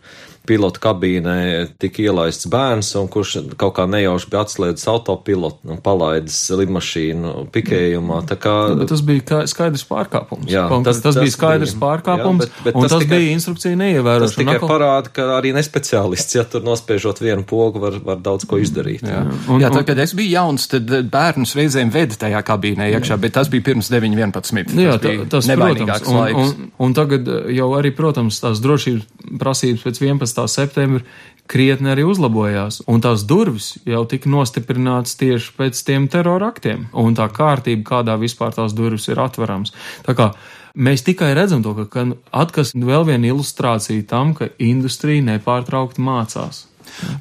pilota 0.46 0.80
kabīnē 0.82 1.38
tika 1.82 2.04
ielaists 2.06 2.48
bērns, 2.50 2.92
un 3.00 3.08
kurš 3.12 3.36
kaut 3.58 3.76
kā 3.78 3.86
nejauši 3.90 4.30
bija 4.32 4.44
atslēdzis 4.46 4.88
autopilotu 4.92 5.72
un 5.74 5.80
palaidis 5.82 6.38
lidmašīnu 6.56 7.46
pikējumā. 7.54 8.22
Kā... 8.40 8.54
Bet 8.80 8.90
tas 8.92 9.02
bija 9.06 9.42
skaidrs 9.50 9.86
pārkāpums. 9.88 10.48
Jā, 10.50 10.66
tas, 10.70 11.00
tas, 11.00 11.02
tas 11.08 11.20
bija 11.22 11.34
skaidrs 11.34 11.74
bija, 11.74 11.82
pārkāpums, 11.82 12.46
jā, 12.46 12.50
bet, 12.50 12.62
bet 12.68 12.78
un 12.78 12.86
tas, 12.86 12.94
tas 12.94 13.04
tikai, 13.04 13.20
bija 13.22 13.36
instrukcija 13.36 13.80
neievērošana. 13.82 14.30
Tas 14.30 14.40
tikai 14.40 14.56
akal... 14.60 14.70
parāda, 14.72 15.12
ka 15.18 15.28
arī 15.36 15.52
nespeciālists, 15.56 16.38
ja 16.38 16.46
tur 16.48 16.64
nospiežot 16.66 17.22
vienu 17.24 17.46
pogu, 17.48 17.82
var, 17.82 17.98
var 18.06 18.22
daudz 18.22 18.46
ko 18.48 18.60
izdarīt. 18.62 19.06
Jā, 19.06 19.24
un, 19.50 19.62
jā 19.62 19.72
tad, 19.74 19.86
kad 19.90 20.02
es 20.02 20.14
biju 20.16 20.34
jauns, 20.36 20.68
tad 20.72 20.90
bērnus 21.12 21.56
reizēm 21.58 21.92
veda 21.94 22.18
tajā 22.26 22.42
kabīnē 22.46 22.90
iekšā, 22.94 23.18
bet 23.22 23.36
tas 23.38 23.50
bija 23.52 23.66
pirms 23.70 23.90
9.11. 23.92 24.76
Jā, 24.80 24.96
tas, 25.02 25.22
tas 25.32 25.50
protams, 25.56 26.06
un, 26.10 26.22
un, 26.42 26.70
un 26.86 26.96
tagad 26.96 27.28
jau 27.52 27.70
arī, 27.78 27.92
protams, 27.96 28.40
tās 28.42 28.62
drošības 28.64 29.38
prasības 29.40 29.84
pēc 29.86 30.00
11 30.04 30.35
septembra 30.44 31.00
krietni 31.46 31.92
arī 31.92 32.04
uzlabojās, 32.06 32.82
un 32.90 33.00
tās 33.02 33.24
durvis 33.28 33.76
jau 33.86 34.02
tika 34.10 34.30
nostiprinātas 34.30 35.16
tieši 35.20 35.54
pēc 35.56 35.82
tiem 35.86 36.08
teroraktiem, 36.12 36.88
un 36.92 37.16
tā 37.18 37.28
kārtība, 37.32 37.86
kādā 37.86 38.18
vispār 38.20 38.54
tās 38.56 38.74
durvis 38.76 39.08
ir 39.08 39.20
atverams. 39.22 39.74
Tā 40.06 40.16
kā 40.18 40.30
mēs 40.74 41.06
tikai 41.06 41.32
redzam 41.38 41.62
to, 41.64 41.74
ka, 41.78 41.86
ka 41.92 42.06
atkas 42.44 42.74
vēl 42.74 43.06
viena 43.08 43.30
ilustrācija 43.32 44.08
tam, 44.10 44.34
ka 44.34 44.50
industrija 44.58 45.24
nepārtraukti 45.32 46.02
mācās. 46.02 46.66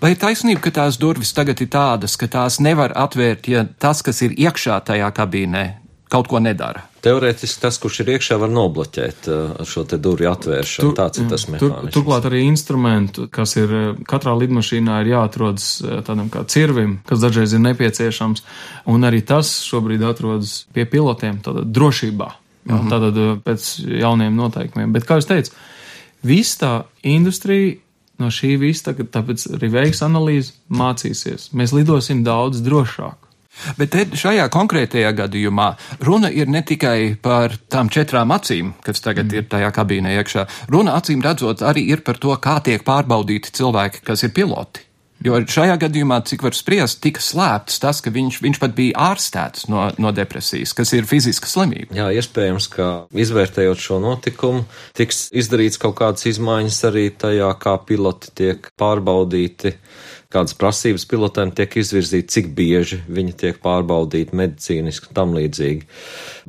Vai 0.02 0.14
ir 0.14 0.20
taisnība, 0.22 0.62
ka 0.64 0.72
tās 0.72 1.00
durvis 1.02 1.34
tagad 1.36 1.62
ir 1.62 1.70
tādas, 1.74 2.16
ka 2.18 2.30
tās 2.32 2.62
nevar 2.64 2.94
atvērt, 2.96 3.50
ja 3.52 3.66
tas, 3.66 4.02
kas 4.06 4.22
ir 4.24 4.38
iekšā 4.38 4.80
tajā 4.88 5.10
kabīnē, 5.16 5.66
kaut 6.12 6.30
ko 6.30 6.40
nedara? 6.44 6.86
Teorētiski 7.06 7.62
tas, 7.62 7.78
kurš 7.82 8.00
ir 8.02 8.12
iekšā, 8.16 8.38
var 8.42 8.50
nobloķēt 8.54 9.28
uh, 9.30 9.60
šo 9.68 9.84
te 9.90 10.00
durvju 10.02 10.30
atvēršanu. 10.32 10.88
Tur, 10.88 10.96
Tāds 10.98 11.22
ir 11.22 11.30
tas 11.30 11.46
mehānisms. 11.50 11.92
Tur, 11.92 11.94
turklāt 11.94 12.26
arī 12.30 12.42
instrumentu, 12.48 13.28
kas 13.34 13.56
ir 13.60 13.76
uh, 13.76 13.86
katrā 14.10 14.34
lidmašīnā 14.40 15.02
ir 15.04 15.12
jāatrodas 15.14 15.68
uh, 15.84 16.00
tādam 16.06 16.32
kā 16.34 16.46
cirvim, 16.50 16.98
kas 17.10 17.22
dažreiz 17.22 17.54
ir 17.54 17.64
nepieciešams, 17.68 18.46
un 18.94 19.08
arī 19.08 19.22
tas 19.26 19.52
šobrīd 19.68 20.06
atrodas 20.08 20.64
pie 20.74 20.88
pilotiem, 20.90 21.40
tātad 21.46 21.70
drošībā, 21.76 22.30
jā, 22.32 22.74
mm 22.74 22.78
-hmm. 22.80 22.94
tātad 22.94 23.46
pēc 23.46 23.72
jauniem 24.02 24.36
noteikumiem. 24.36 24.94
Bet, 24.94 25.06
kā 25.06 25.20
jūs 25.22 25.30
teicu, 25.30 25.52
viss 26.24 26.58
tā 26.62 26.84
industrija 27.04 27.78
no 28.18 28.32
šī 28.32 28.56
visa 28.60 28.92
tagad, 28.92 29.12
tāpēc 29.14 29.46
arī 29.58 29.70
veiks 29.74 30.02
analīzi, 30.06 30.56
mācīsies. 30.70 31.52
Mēs 31.54 31.76
lidosim 31.76 32.24
daudz 32.24 32.64
drošāk. 32.66 33.25
Bet 33.80 33.94
te 33.94 34.06
šajā 34.20 34.48
konkrētajā 34.54 35.12
gadījumā 35.18 35.70
runa 36.06 36.32
ir 36.34 36.50
ne 36.52 36.62
tikai 36.66 37.16
par 37.22 37.56
tām 37.72 37.90
četrām 37.94 38.34
acīm, 38.36 38.74
kas 38.86 39.04
tagad 39.06 39.30
mm. 39.30 39.38
ir 39.38 39.48
tajā 39.52 39.72
kabīnē 39.76 40.18
iekšā. 40.20 40.48
Runa 40.74 40.98
acīm 41.00 41.24
redzot 41.26 41.64
arī 41.66 41.88
ir 41.94 42.04
par 42.06 42.20
to, 42.22 42.36
kā 42.42 42.60
tiek 42.66 42.84
pārbaudīti 42.88 43.56
cilvēki, 43.56 44.04
kas 44.06 44.28
ir 44.28 44.36
piloti. 44.36 44.86
Jo 45.26 45.38
šajā 45.40 45.78
gadījumā, 45.82 46.20
cik 46.28 46.44
var 46.46 46.54
spriest, 46.54 47.00
tika 47.02 47.22
slēpts 47.24 47.80
tas, 47.82 48.02
ka 48.04 48.12
viņš, 48.14 48.40
viņš 48.44 48.60
pat 48.62 48.76
bija 48.78 49.08
ārstēts 49.14 49.66
no, 49.72 49.88
no 50.02 50.12
depresijas, 50.14 50.76
kas 50.78 50.92
ir 50.94 51.08
fiziska 51.10 51.50
slimība. 51.50 51.96
Jā, 51.98 52.10
iespējams, 52.20 52.68
ka 52.76 52.90
izvērtējot 53.24 53.82
šo 53.82 54.02
notikumu, 54.04 54.66
tiks 54.98 55.30
izdarīts 55.34 55.80
kaut 55.82 55.96
kādas 56.02 56.28
izmaiņas 56.30 56.82
arī 56.92 57.08
tajā, 57.16 57.50
kā 57.64 57.78
piloti 57.88 58.36
tiek 58.38 58.70
pārbaudīti 58.78 59.74
kādas 60.36 60.56
prasības 60.60 61.08
pilotēm 61.10 61.54
tiek 61.56 61.80
izvirzītas, 61.82 62.36
cik 62.36 62.52
bieži 62.58 63.02
viņi 63.08 63.36
tiek 63.42 63.60
pārbaudīti 63.64 64.36
medicīniski 64.36 65.10
un 65.10 65.18
tam 65.18 65.36
līdzīgi. 65.38 65.88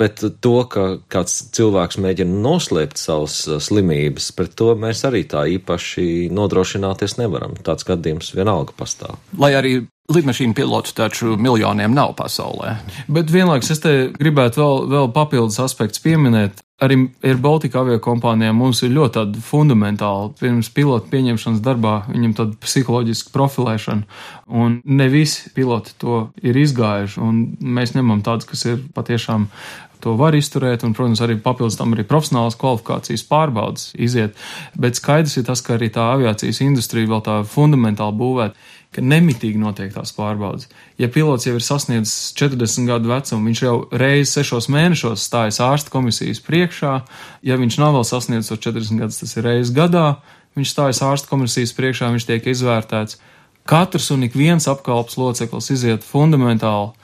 Bet 0.00 0.22
to, 0.44 0.56
ka 0.70 0.86
kāds 1.12 1.38
cilvēks 1.56 2.00
mēģina 2.02 2.42
noslēpt 2.44 3.00
savas 3.00 3.38
uh, 3.48 3.60
slimības, 3.62 4.32
pret 4.36 4.56
to 4.58 4.74
mēs 4.78 5.04
arī 5.08 5.24
tā 5.30 5.46
īpaši 5.56 6.28
nodrošināties 6.34 7.18
nevaram. 7.20 7.56
Tāds 7.66 7.86
gadījums 7.86 8.34
vienalga 8.36 8.76
pastāv. 8.76 9.20
Lai 9.38 9.54
arī 9.56 9.78
Lidmašīnu 10.06 10.54
pilotu 10.54 10.92
taču 10.94 11.34
miljoniem 11.34 11.90
nav 11.90 12.12
pasaulē. 12.18 12.76
Bet 13.10 13.32
vienlaikus 13.34 13.72
es 13.74 13.80
te 13.82 13.94
gribētu 14.14 14.62
vēl, 14.62 14.84
vēl 14.92 15.08
papildus 15.16 15.58
aspektus 15.64 16.02
pieminēt. 16.04 16.62
Arī 16.76 16.96
Air 17.24 17.38
Baltica 17.40 17.80
avio 17.80 17.96
kompānijām 18.04 18.58
mums 18.60 18.82
ir 18.84 18.90
ļoti 18.92 19.14
tāda 19.14 19.40
fundamentāla 19.40 20.26
pirms 20.36 20.68
pilotu 20.76 21.08
pieņemšanas 21.08 21.62
darbā, 21.64 21.94
viņam 22.10 22.34
tāda 22.36 22.58
psiholoģiska 22.60 23.32
profilēšana, 23.32 24.04
un 24.52 24.74
ne 24.84 25.06
visi 25.08 25.48
piloti 25.56 25.94
to 26.02 26.26
ir 26.44 26.58
izgājuši, 26.60 27.22
un 27.24 27.38
mēs 27.78 27.94
ņemam 27.96 28.20
tādus, 28.26 28.50
kas 28.50 28.66
ir 28.68 28.84
patiešām 28.92 29.48
to 30.04 30.12
var 30.20 30.36
izturēt, 30.36 30.84
un, 30.84 30.92
protams, 30.92 31.22
arī 31.24 31.38
papildus 31.40 31.78
tam 31.80 31.96
arī 31.96 32.04
profesionālas 32.04 32.58
kvalifikācijas 32.60 33.24
pārbaudas 33.24 33.88
iziet. 33.96 34.36
Bet 34.76 35.00
skaidrs 35.00 35.38
ir 35.40 35.46
tas, 35.48 35.64
ka 35.64 35.78
arī 35.78 35.88
tā 35.94 36.10
aviācijas 36.12 36.60
industrija 36.66 37.08
vēl 37.08 37.24
tā 37.24 37.38
fundamentāli 37.48 38.20
būvēta 38.20 38.66
ka 38.96 39.04
nemitīgi 39.04 39.60
notiek 39.60 39.92
tās 39.92 40.14
pārbaudas. 40.16 40.70
Ja 41.00 41.10
pilots 41.12 41.44
jau 41.44 41.54
ir 41.58 41.64
sasniedzis 41.64 42.32
40 42.38 42.88
gadu 42.88 43.12
vecumu, 43.12 43.50
viņš 43.50 43.62
jau 43.62 43.74
reizes 43.92 44.32
sešos 44.38 44.70
mēnešos 44.72 45.26
stājas 45.28 45.60
ārsta 45.64 45.92
komisijas 45.92 46.40
priekšā. 46.44 46.94
Ja 47.46 47.58
viņš 47.60 47.78
nav 47.82 47.98
vēl 47.98 48.06
sasniedzis 48.08 48.56
40 48.56 49.02
gadus, 49.02 49.20
tas 49.20 49.36
ir 49.36 49.44
reizes 49.44 49.74
gadā, 49.76 50.06
viņš 50.56 50.72
stājas 50.72 51.02
ārsta 51.04 51.30
komisijas 51.32 51.74
priekšā, 51.76 52.08
viņš 52.14 52.28
tiek 52.30 52.48
izvērtēts. 52.54 53.20
Katrs 53.66 54.08
un 54.14 54.24
ik 54.24 54.36
viens 54.38 54.68
apkalpes 54.70 55.18
loceklis 55.20 55.72
iziet 55.74 56.06
fundamentālu 56.06 56.94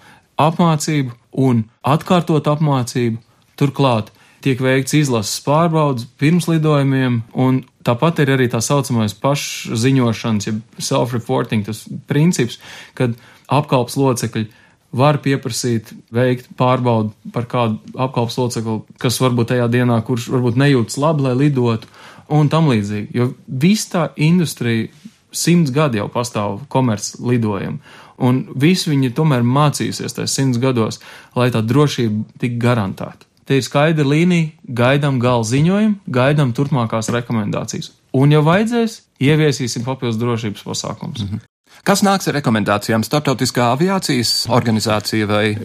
apmācību 0.41 1.13
un 1.45 1.67
atkārtot 1.85 2.49
apmācību. 2.49 3.21
Turklāt 3.59 4.09
tiek 4.43 4.61
veikts 4.63 4.97
izlases 4.99 5.43
pārbaudas 5.47 6.07
pirms 6.21 6.49
lidojumiem, 6.51 7.23
un 7.35 7.63
tāpat 7.87 8.23
ir 8.25 8.35
arī 8.37 8.49
tā 8.53 8.63
saucamais 8.65 9.15
pašziņošanas, 9.23 10.49
ja 10.49 10.57
self-reporting, 10.79 11.69
princips, 12.11 12.59
kad 12.99 13.15
apkalps 13.53 13.99
locekļi 14.01 14.49
var 14.93 15.19
pieprasīt, 15.25 15.95
veikt 16.13 16.51
pārbaudu 16.59 17.15
par 17.33 17.49
kādu 17.49 17.81
apkalpas 17.97 18.37
locekli, 18.39 18.83
kas 19.01 19.19
varbūt 19.23 19.55
tajā 19.55 19.69
dienā, 19.73 19.99
kurš 20.05 20.29
varbūt 20.35 20.61
nejūtas 20.61 20.99
labi, 21.01 21.27
lai 21.27 21.35
lidotu, 21.47 21.89
un 22.33 22.51
tam 22.53 22.69
līdzīgi. 22.71 23.09
Jo 23.17 23.33
viss 23.47 23.89
tā 23.93 24.11
industrija 24.21 24.91
simts 25.33 25.73
gadi 25.73 26.01
jau 26.01 26.11
pastāv 26.13 26.61
komerc 26.73 27.09
lidojumi, 27.25 27.81
un 28.23 28.45
visi 28.53 28.93
viņi 28.93 29.15
tomēr 29.17 29.45
mācīsies 29.47 30.17
tajos 30.17 30.37
simts 30.37 30.61
gados, 30.63 31.01
lai 31.37 31.49
tā 31.55 31.65
drošība 31.65 32.43
tik 32.43 32.61
garantēta. 32.61 33.32
Te 33.47 33.59
ir 33.59 33.65
skaidra 33.67 34.07
līnija, 34.07 34.53
gaidām 34.63 35.19
gala 35.23 35.45
ziņojumu, 35.47 36.03
gaidām 36.07 36.53
turpmākās 36.57 37.11
rekomendācijas. 37.15 37.91
Un, 38.15 38.35
ja 38.35 38.43
vajadzēs, 38.45 39.01
ieviesīsim 39.23 39.87
papildus 39.87 40.21
drošības 40.21 40.63
pasākumus. 40.69 41.25
Mm 41.25 41.29
-hmm. 41.29 41.49
Kas 41.83 42.03
nāks 42.07 42.29
ar 42.29 42.37
rekomendācijām? 42.39 43.03
Startautiskā 43.03 43.73
aviācijas 43.73 44.47
organizācija 44.55 45.27
vai? 45.27 45.57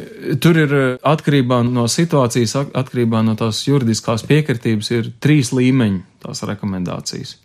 Tur 0.41 0.57
ir 0.57 0.73
eh, 0.73 0.85
atkarībā 1.03 1.59
no 1.67 1.85
situācijas, 1.85 2.55
atkarībā 2.73 3.21
no 3.21 3.35
tās 3.35 3.59
juridiskās 3.67 4.23
piekritības, 4.25 4.91
ir 4.91 5.11
trīs 5.19 5.51
līmeņi 5.53 5.99
tās 6.23 6.41
rekomendācijas. 6.41 7.35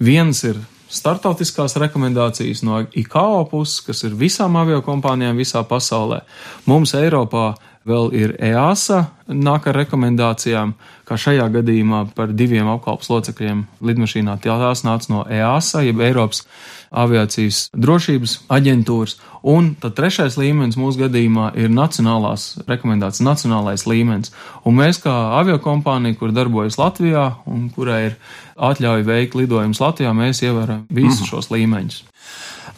Viens 0.00 0.44
ir 0.44 0.56
startautiskās 0.92 1.76
rekomendācijas 1.76 2.62
no 2.64 2.80
ICAO 2.94 3.44
puses, 3.50 3.82
kas 3.84 4.02
ir 4.08 4.16
visām 4.16 4.56
aviokompānijām 4.60 5.36
visā 5.40 5.60
pasaulē. 5.68 6.22
Mums 6.66 6.94
Eiropā 6.96 7.52
Vēl 7.88 8.12
ir 8.14 8.36
EASA, 8.38 9.08
nāk 9.26 9.66
ar 9.66 9.76
rekomendācijām, 9.80 10.74
kā 11.08 11.16
šajā 11.18 11.48
gadījumā 11.56 12.04
par 12.14 12.30
diviem 12.30 12.68
apkalpes 12.70 13.10
locekļiem 13.10 13.64
lidmašīnā. 13.82 14.36
Tās 14.44 14.84
nāca 14.86 15.10
no 15.10 15.24
EASA, 15.26 15.82
jeb 15.88 16.02
Eiropas 16.04 16.44
aviācijas 16.92 17.64
drošības 17.74 18.36
aģentūras. 18.52 19.16
Un 19.42 19.72
tad 19.82 19.96
trešais 19.98 20.36
līmenis 20.38 20.78
mūsu 20.78 21.02
gadījumā 21.02 21.48
ir 21.58 21.72
nacionālās 21.74 22.60
rekomendācijas, 22.68 23.24
nacionālais 23.26 23.86
līmenis. 23.90 24.30
Un 24.68 24.78
mēs 24.78 25.02
kā 25.02 25.14
aviokompānija, 25.40 26.20
kur 26.20 26.34
darbojas 26.36 26.78
Latvijā 26.78 27.32
un 27.50 27.66
kurai 27.74 28.02
ir 28.12 28.18
atļauja 28.54 29.08
veikt 29.08 29.34
lidojumus 29.40 29.82
Latvijā, 29.82 30.14
mēs 30.14 30.44
ievaram 30.46 30.86
visus 30.88 31.18
mm 31.18 31.24
-hmm. 31.24 31.30
šos 31.30 31.50
līmeņus. 31.50 32.02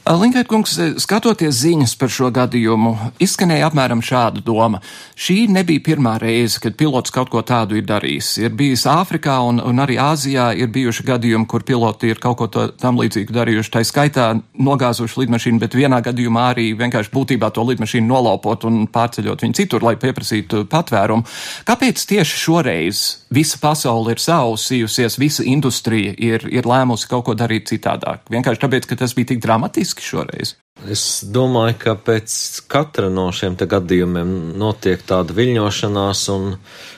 Linkēt 0.05 0.51
kungs, 0.51 0.75
skatoties 1.01 1.63
ziņas 1.63 1.95
par 1.97 2.11
šo 2.13 2.29
gadījumu, 2.35 2.91
izskanēja 3.25 3.71
apmēram 3.71 4.03
šāda 4.05 4.43
doma. 4.45 4.83
Šī 5.17 5.47
nebija 5.49 5.81
pirmā 5.81 6.19
reize, 6.21 6.59
kad 6.61 6.77
pilots 6.77 7.13
kaut 7.15 7.31
ko 7.33 7.41
tādu 7.41 7.79
ir 7.79 7.87
darījis. 7.89 8.35
Ir 8.43 8.53
bijis 8.53 8.85
Āfrikā 8.91 9.39
un, 9.49 9.63
un 9.65 9.81
arī 9.81 9.97
Āzijā 10.01 10.51
ir 10.61 10.69
bijuši 10.75 11.07
gadījumi, 11.09 11.49
kur 11.49 11.65
piloti 11.65 12.13
ir 12.13 12.21
kaut 12.21 12.37
ko 12.37 12.49
to, 12.53 12.67
tam 12.77 13.01
līdzīgu 13.01 13.33
darījuši. 13.33 13.73
Tā 13.73 13.81
skaitā 13.89 14.27
nogāzuši 14.61 15.23
lidmašīnu, 15.23 15.63
bet 15.63 15.77
vienā 15.81 16.03
gadījumā 16.05 16.51
arī 16.53 16.67
vienkārši 16.77 17.13
būtībā 17.15 17.49
to 17.57 17.65
lidmašīnu 17.71 18.05
nolaupot 18.05 18.69
un 18.69 18.85
pārceļot 18.93 19.47
viņu 19.47 19.59
citur, 19.63 19.89
lai 19.89 19.97
pieprasītu 19.97 20.67
patvērumu. 20.69 21.25
Kāpēc 21.65 22.05
tieši 22.13 22.43
šoreiz 22.45 23.03
visa 23.33 23.57
pasaule 23.63 24.13
ir 24.13 24.21
sausījusies, 24.21 25.17
visa 25.17 25.49
industrija 25.49 26.13
ir, 26.13 26.45
ir 26.53 26.69
lēmusi 26.69 27.09
kaut 27.09 27.25
ko 27.31 27.39
darīt 27.39 27.73
citādāk? 27.73 28.29
Vienkārši 28.29 28.67
tāpēc, 28.67 28.93
ka 28.93 29.01
tas 29.01 29.17
bija 29.17 29.33
tik 29.33 29.41
dramatiski 29.41 29.74
būtiski 29.75 30.03
šoreiz? 30.03 30.55
Es 30.91 31.25
domāju, 31.25 31.77
ka 31.79 31.95
pēc 31.95 32.31
katra 32.69 33.09
no 33.09 33.31
šiem 33.33 33.57
gadījumiem 33.57 34.59
notiek 34.59 35.01
tāda 35.03 35.33
viļņošanās, 35.35 36.29
un 36.35 36.57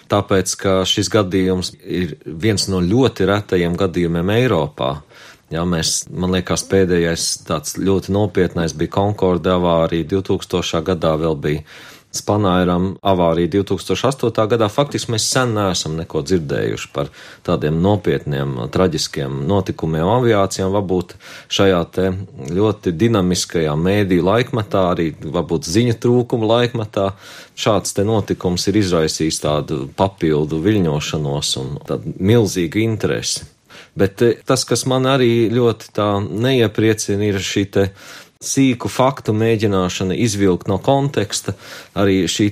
tāpēc, 0.08 0.54
ka 0.56 0.84
šis 0.84 1.08
gadījums 1.12 1.74
ir 1.84 2.16
viens 2.24 2.68
no 2.68 2.80
ļoti 2.80 3.26
retajiem 3.28 3.76
gadījumiem 3.76 4.30
Eiropā. 4.30 5.02
Jā, 5.52 5.62
mēs, 5.62 6.08
man 6.10 6.32
liekas, 6.34 6.64
pēdējais 6.66 7.44
tāds 7.46 7.76
ļoti 7.78 8.10
nopietnais 8.12 8.74
bija 8.74 8.96
Concorde 8.96 9.52
avārija 9.52 10.08
2000. 10.16 10.82
gadā 10.82 11.14
vēl 11.20 11.36
bija 11.38 11.62
Spanairam 12.16 12.88
avārija 13.06 13.50
2008. 13.58 14.46
gadā. 14.52 14.68
Faktiski 14.72 15.12
mēs 15.14 15.28
sen 15.30 15.54
neesam 15.56 15.96
neko 15.98 16.22
dzirdējuši 16.26 16.90
par 16.94 17.10
tādiem 17.46 17.78
nopietniem, 17.82 18.56
traģiskiem 18.74 19.42
notikumiem 19.48 20.08
aviācijām. 20.16 20.72
Varbūt 20.76 21.16
šajā 21.52 21.82
te 21.94 22.10
ļoti 22.56 22.94
dinamiskajā 22.96 23.74
mēdī 23.78 24.20
laikmetā, 24.24 24.86
arī 24.94 25.10
varbūt 25.20 25.68
ziņu 25.70 25.98
trūkuma 26.02 26.52
laikmetā, 26.54 27.10
šāds 27.56 27.96
te 27.96 28.06
notikums 28.06 28.68
ir 28.70 28.80
izraisījis 28.82 29.42
tādu 29.44 29.84
papildu 29.96 30.62
viļņošanos 30.64 31.52
un 31.62 31.76
tādu 31.86 32.16
milzīgu 32.18 32.82
interesi. 32.84 33.46
Bet 33.96 34.22
eh, 34.22 34.36
tas, 34.44 34.64
kas 34.68 34.84
man 34.88 35.08
arī 35.08 35.48
ļoti 35.52 35.92
tā 35.96 36.08
neiepriecina, 36.20 37.30
ir 37.30 37.40
šī 37.40 37.64
te 37.72 37.88
sīku 38.42 38.90
faktu 38.92 39.32
mēģināšana 39.36 40.16
izvilkt 40.20 40.68
no 40.68 40.76
konteksta, 40.82 41.54
arī 41.96 42.24
šī 42.28 42.48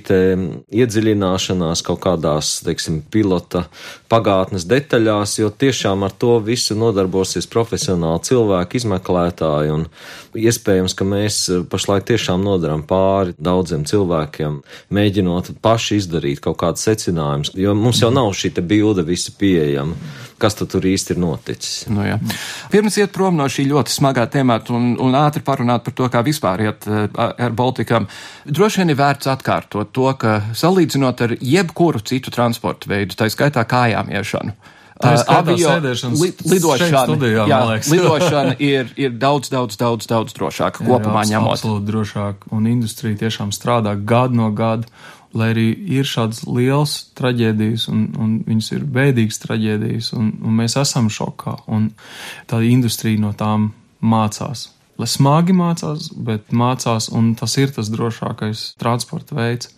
iedziļināšanās 0.73 1.83
kaut 1.85 2.01
kādās, 2.03 2.57
teiksim, 2.65 2.99
pilota 3.13 3.65
pagātnes 4.11 4.65
detaļās, 4.69 5.37
jo 5.39 5.49
tiešām 5.49 6.05
ar 6.07 6.13
to 6.17 6.39
visu 6.43 6.77
nodarbosies 6.77 7.47
profesionāli 7.51 8.25
cilvēki, 8.27 8.81
izmeklētāji, 8.81 9.73
un 9.75 9.87
iespējams, 10.35 10.97
ka 10.97 11.07
mēs 11.07 11.39
pašlaik 11.71 12.09
tiešām 12.09 12.43
nodaram 12.45 12.83
pāri 12.85 13.37
daudziem 13.37 13.85
cilvēkiem, 13.87 14.61
mēģinot 14.93 15.55
paši 15.61 16.01
izdarīt 16.01 16.41
kaut 16.43 16.59
kādus 16.63 16.85
secinājumus, 16.89 17.53
jo 17.55 17.77
mums 17.77 18.01
jau 18.01 18.11
nav 18.13 18.33
šī 18.33 18.55
bilde 18.65 19.05
visi 19.05 19.33
pieejama 19.37 19.95
kas 20.41 20.57
tur 20.59 20.85
īsti 20.85 21.15
ir 21.15 21.21
noticis. 21.21 21.85
Nu, 21.91 22.03
jā. 22.05 22.17
Pirms 22.73 22.97
iet 22.99 23.13
prom 23.15 23.37
no 23.39 23.47
šī 23.51 23.67
ļoti 23.69 23.93
smagā 23.93 24.27
temata 24.31 24.75
un, 24.75 24.93
un 25.01 25.17
ātri 25.19 25.43
parunāt 25.45 25.85
par 25.85 25.95
to, 25.95 26.09
kā 26.11 26.21
vispār 26.25 26.65
iet 26.67 26.87
uh, 26.89 27.07
ar 27.15 27.55
Baltikam, 27.55 28.09
droši 28.45 28.83
vien 28.83 28.93
ir 28.93 28.99
vērts 28.99 29.31
atkārtot 29.31 29.93
to, 29.95 30.07
ka 30.19 30.37
salīdzinot 30.55 31.25
ar 31.25 31.35
jebkuru 31.39 32.03
citu 32.05 32.33
transportu 32.35 32.91
veidu, 32.91 33.17
tā 33.17 33.29
skaitā 33.31 33.63
kājām 33.69 34.11
iešanu. 34.11 34.55
Tā 34.95 35.11
ir 35.11 35.21
uh, 35.25 35.31
avio 35.35 35.71
li, 36.15 36.29
lidošana, 36.47 37.01
studijā, 37.03 37.47
jā, 37.51 37.57
lidošana 37.91 38.53
ir, 38.63 38.93
ir 38.95 39.17
daudz, 39.19 39.49
daudz, 39.51 39.75
daudz, 39.79 40.07
daudz 40.07 40.35
drošāka 40.37 40.85
kopumā 40.87 41.25
jā, 41.25 41.33
ņemot. 41.33 41.57
Absolūti 41.57 41.89
drošāk, 41.89 42.47
un 42.55 42.69
industrija 42.71 43.19
tiešām 43.25 43.51
strādā 43.55 43.97
gadu 43.99 44.39
no 44.39 44.47
gada, 44.55 44.87
lai 45.35 45.51
arī 45.53 45.65
ir 45.97 46.07
šādas 46.07 46.43
lielas 46.47 46.95
traģēdijas, 47.19 47.89
un, 47.91 48.05
un 48.21 48.37
viņas 48.47 48.71
ir 48.77 48.85
bēdīgas 48.95 49.41
traģēdijas, 49.43 50.13
un, 50.17 50.31
un 50.41 50.57
mēs 50.61 50.77
esam 50.79 51.09
šokā, 51.11 51.57
un 51.71 51.89
tā 52.49 52.61
industrija 52.65 53.21
no 53.21 53.33
tām 53.37 53.73
mācās. 54.01 54.69
Lai 54.95 55.09
smagi 55.11 55.55
mācās, 55.55 56.07
bet 56.15 56.53
mācās, 56.55 57.09
un 57.11 57.33
tas 57.35 57.57
ir 57.59 57.73
tas 57.75 57.91
drošākais 57.91 58.69
transporta 58.79 59.35
veids. 59.35 59.73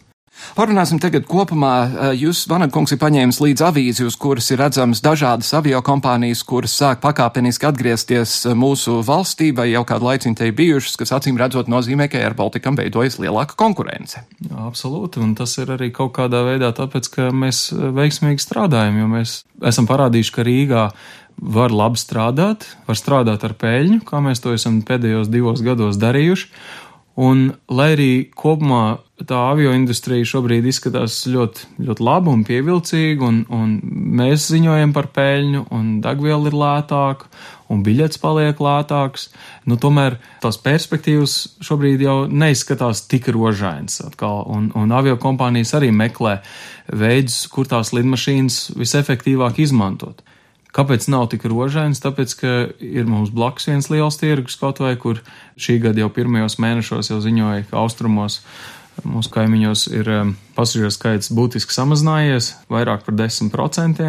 Parunāsim 0.58 1.00
tagad 1.02 1.26
kopumā. 1.30 1.74
Eh, 1.88 2.14
jūs, 2.24 2.46
Vanagungs, 2.50 2.94
ir 2.94 3.02
paņēmis 3.02 3.40
līdz 3.44 3.64
avīzi, 3.68 4.06
uz 4.08 4.18
kuras 4.20 4.50
ir 4.54 4.62
redzamas 4.62 5.02
dažādas 5.06 5.52
avio 5.58 5.82
kompānijas, 5.86 6.44
kuras 6.48 6.76
sāk 6.78 7.02
pakāpeniski 7.04 7.68
atgriezties 7.70 8.40
eh, 8.46 8.56
mūsu 8.58 9.02
valstī, 9.06 9.52
vai 9.56 9.70
jau 9.72 9.84
kādu 9.88 10.10
laiciņu 10.10 10.40
te 10.40 10.50
ir 10.50 10.56
bijušas, 10.58 10.98
kas 11.02 11.14
acīm 11.20 11.38
redzot 11.42 11.70
nozīmē, 11.72 12.10
ka 12.12 12.22
Air 12.22 12.38
Balticam 12.38 12.78
veidojas 12.80 13.20
lielāka 13.22 13.58
konkurence. 13.60 14.24
Jā, 14.42 14.64
absolūti, 14.66 15.22
un 15.24 15.36
tas 15.38 15.58
ir 15.62 15.74
arī 15.78 15.92
kaut 15.96 16.16
kādā 16.18 16.44
veidā 16.48 16.74
tāpēc, 16.78 17.12
ka 17.14 17.30
mēs 17.36 17.68
eh, 17.74 17.88
veiksmīgi 18.00 18.44
strādājam, 18.44 19.02
jo 19.02 19.12
mēs 19.14 19.40
esam 19.68 19.90
parādījuši, 19.90 20.36
ka 20.36 20.48
Rīgā 20.48 20.90
var 21.38 21.74
labi 21.74 22.02
strādāt, 22.02 22.66
var 22.88 22.98
strādāt 22.98 23.46
ar 23.46 23.54
peļņu, 23.62 24.02
kā 24.08 24.22
mēs 24.26 24.42
to 24.42 24.56
esam 24.58 24.82
pēdējos 24.86 25.30
divos 25.30 25.62
gados 25.66 26.00
darījuši. 26.02 26.50
Un, 27.18 27.48
lai 27.74 27.92
arī 27.96 28.12
kopumā 28.38 29.00
tā 29.26 29.38
avio 29.50 29.72
industrija 29.74 30.26
šobrīd 30.30 30.68
izskatās 30.70 31.24
ļoti, 31.26 31.64
ļoti 31.88 32.04
laba 32.06 32.30
un 32.30 32.44
pievilcīga, 32.46 33.26
un, 33.26 33.40
un 33.50 33.72
mēs 34.20 34.46
ziņojam 34.52 34.94
par 34.94 35.10
peļņu, 35.16 35.64
un 35.74 35.88
degviela 36.04 36.52
ir 36.52 36.58
lētāka, 36.62 37.32
un 37.74 37.82
biļets 37.84 38.22
paliek 38.22 38.62
lētāks, 38.62 39.32
nu, 39.66 39.80
tomēr 39.82 40.20
tās 40.44 40.62
perspektīvas 40.62 41.36
šobrīd 41.66 42.06
jau 42.06 42.18
neizskatās 42.30 43.08
tik 43.10 43.32
rožainas 43.34 43.98
atkal, 44.06 44.46
un, 44.54 44.70
un 44.78 44.94
avio 44.94 45.18
kompānijas 45.18 45.74
arī 45.80 45.90
meklē 45.90 46.38
veidus, 46.94 47.48
kur 47.50 47.66
tās 47.66 47.96
lidmašīnas 47.98 48.78
visefektīvāk 48.78 49.64
izmantot. 49.66 50.22
Kāpēc 50.78 51.08
nav 51.10 51.26
tik 51.32 51.48
rožains? 51.50 51.98
Tāpēc, 52.04 52.34
ka 52.38 52.50
ir 52.86 53.08
mums 53.10 53.32
blakus 53.34 53.66
viens 53.66 53.88
liels 53.90 54.20
tirgus 54.22 54.60
kaut 54.62 54.78
vai, 54.84 54.94
kur 55.02 55.24
šī 55.58 55.80
gada 55.82 56.04
jau 56.04 56.12
pirmajos 56.14 56.60
mēnešos 56.62 57.10
jau 57.10 57.18
ziņoja, 57.24 57.66
ka 57.72 57.80
austrumos 57.82 58.44
mūsu 59.06 59.32
kaimiņos 59.34 59.88
ir 59.94 60.10
um, 60.14 60.36
pasažieru 60.58 60.94
skaits 60.94 61.32
būtiski 61.34 61.74
samazinājies, 61.74 62.52
vairāk 62.70 63.06
par 63.06 63.18
10%. 63.18 64.06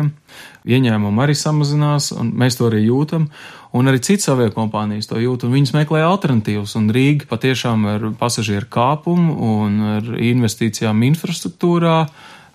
Ieņēmumi 0.68 1.24
arī 1.24 1.36
samazinās, 1.36 2.10
un 2.16 2.32
mēs 2.36 2.60
to 2.60 2.68
arī 2.68 2.84
jūtam. 2.86 3.28
Un 3.76 3.88
arī 3.88 4.00
citas 4.04 4.30
aviokompānijas 4.32 5.10
to 5.10 5.20
jūt, 5.20 5.44
un 5.44 5.56
viņas 5.56 5.74
meklē 5.76 6.00
alternatīvas. 6.04 6.76
Un 6.80 6.88
Rīga 6.92 7.28
patiešām 7.28 7.84
ar 7.88 8.08
pasažieru 8.20 8.68
kāpumu 8.72 9.36
un 9.56 9.78
ar 9.98 10.16
investīcijām 10.16 11.04
infrastruktūrā 11.10 12.00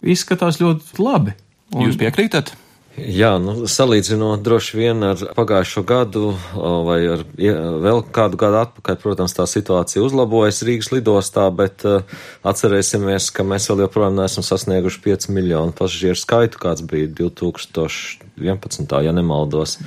izskatās 0.01 0.61
ļoti 0.61 1.01
labi. 1.01 1.37
Un, 1.73 1.87
Jūs 1.87 2.01
piekrītat? 2.01 2.53
Jā, 2.93 3.31
nu, 3.41 3.63
salīdzinot 3.65 4.43
droši 4.45 4.77
vien 4.77 4.99
ar 5.07 5.17
pagājušo 5.33 5.81
gadu 5.89 6.35
vai 6.53 6.99
ar 7.09 7.23
vēl 7.33 8.03
kādu 8.13 8.37
gadu 8.37 8.59
atpakaļ, 8.59 8.99
protams, 9.01 9.33
tā 9.33 9.47
situācija 9.49 10.03
uzlabojas 10.05 10.61
Rīgas 10.67 10.91
lidostā, 10.93 11.47
bet 11.57 11.81
uh, 11.89 12.05
atcerēsimies, 12.45 13.31
ka 13.33 13.45
mēs 13.49 13.65
vēl 13.71 13.87
joprojām 13.87 14.13
neesam 14.19 14.45
sasnieguši 14.45 15.01
5 15.07 15.29
miljonu 15.33 15.73
pasažieru 15.73 16.21
skaitu, 16.21 16.61
kāds 16.61 16.85
bija 16.85 17.09
2011. 17.17 18.93
ja 19.07 19.15
nemaldos. 19.17 19.79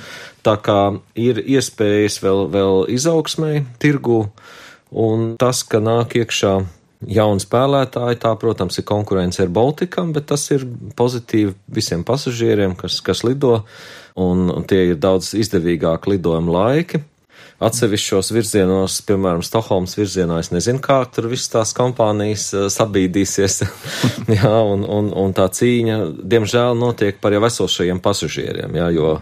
Tā 0.43 0.57
kā 0.59 0.81
ir 1.15 1.39
iespējas 1.39 2.19
vēl, 2.25 2.49
vēl 2.51 2.89
izaugsmai 2.91 3.61
tirgu, 3.79 4.25
un 4.91 5.37
tas, 5.39 5.63
ka 5.63 5.79
nāk 5.79 6.19
iekšā 6.19 6.57
jauni 7.05 7.43
spēlētāji. 7.43 8.19
Tā, 8.23 8.33
protams, 8.39 8.79
ir 8.79 8.87
konkurence 8.87 9.43
ar 9.43 9.51
Baltikam, 9.53 10.13
bet 10.15 10.29
tas 10.31 10.47
ir 10.55 10.65
pozitīvi 10.97 11.53
visiem 11.77 12.05
pasažieriem, 12.07 12.77
kas, 12.79 13.01
kas 13.05 13.25
lido, 13.27 13.61
un, 14.17 14.47
un 14.53 14.65
tie 14.67 14.93
ir 14.93 15.01
daudz 15.01 15.33
izdevīgāki 15.37 16.15
lidojuma 16.15 16.57
laiki 16.61 17.03
atsevišķos 17.63 18.29
virzienos, 18.35 18.99
piemēram, 19.07 19.41
Stokholmas 19.45 19.95
virzienā. 19.97 20.37
Es 20.43 20.51
nezinu, 20.53 20.81
kā 20.83 20.99
tur 21.09 21.29
visas 21.31 21.49
tās 21.53 21.73
kompānijas 21.77 22.45
uh, 22.53 22.67
sabīdīsies. 22.73 23.59
jā, 24.37 24.53
un, 24.61 24.85
un, 24.85 25.09
un 25.17 25.33
tā 25.37 25.47
cīņa, 25.53 25.97
diemžēl, 26.21 26.77
notiek 26.77 27.17
par 27.23 27.33
jau 27.33 27.41
esošajiem 27.49 28.01
pasažieriem, 28.03 28.77
jā, 28.77 28.89
jo, 28.93 29.13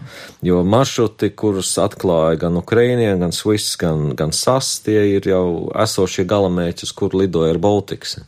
jo 0.44 0.60
maršruti, 0.68 1.32
kurus 1.38 1.72
atklāja 1.80 2.42
gan 2.44 2.60
Ukrainie, 2.60 3.14
gan 3.20 3.32
Swiss, 3.32 3.78
gan, 3.80 4.10
gan 4.18 4.36
SAS, 4.36 4.76
tie 4.84 5.00
ir 5.16 5.30
jau 5.32 5.72
esošie 5.86 6.26
galamērķi, 6.28 6.88
uz 6.88 6.96
kur 6.96 7.16
lidoja 7.16 7.56
ar 7.56 7.62
Baltics. 7.62 8.18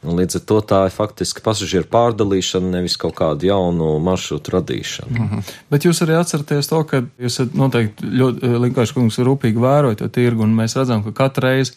Un 0.00 0.16
līdz 0.16 0.38
ar 0.38 0.44
to 0.48 0.58
tā 0.64 0.78
ir 0.88 0.94
faktiski 0.94 1.42
pasažieru 1.44 1.84
pārdalīšana, 1.92 2.70
nevis 2.72 2.96
kaut 3.00 3.18
kādu 3.18 3.50
jaunu 3.50 3.98
maršrutu 4.00 4.54
radīšana. 4.54 5.12
Mm 5.12 5.28
-hmm. 5.28 5.50
Bet 5.70 5.84
jūs 5.84 6.00
arī 6.04 6.16
atceraties 6.16 6.68
to, 6.68 6.82
ka 6.84 7.02
jūs 7.20 7.36
noteikti 7.52 8.06
ļoti, 8.06 8.52
Linkāšu 8.64 8.94
kungs, 8.94 9.18
rūpīgi 9.18 9.60
vērojat 9.60 9.98
to 9.98 10.08
tirgu, 10.08 10.42
un 10.42 10.56
mēs 10.56 10.76
redzam, 10.76 11.04
ka 11.04 11.12
katru 11.12 11.46
reizi, 11.48 11.72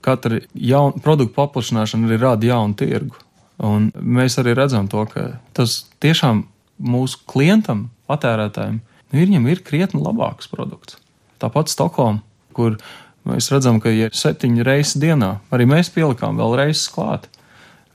katra 0.00 0.40
jauna 0.54 0.98
produktu 1.02 1.34
paplašināšana 1.34 2.08
arī 2.08 2.20
rada 2.20 2.46
jaunu 2.46 2.74
tirgu. 2.74 3.14
Un 3.58 3.92
mēs 3.94 4.38
arī 4.40 4.54
redzam 4.54 4.88
to, 4.88 5.06
ka 5.06 5.38
tas 5.52 5.86
tiešām 6.00 6.44
mūsu 6.80 7.18
klientam, 7.26 7.90
patērētājiem, 8.08 8.80
nu, 9.12 9.18
viņam 9.18 9.46
ir 9.46 9.62
krietni 9.62 10.00
labāks 10.00 10.48
produkts. 10.50 10.96
Tāpat 11.38 11.68
Stokholma, 11.68 12.20
kur 12.52 12.78
mēs 13.24 13.50
redzam, 13.52 13.80
ka 13.80 13.90
ir 13.90 14.10
septiņi 14.10 14.64
reizes 14.64 14.96
dienā, 14.96 15.38
arī 15.50 15.66
mēs 15.66 15.92
pielikām 15.94 16.36
vēl 16.36 16.56
reizes 16.56 16.88
klāt 16.88 17.28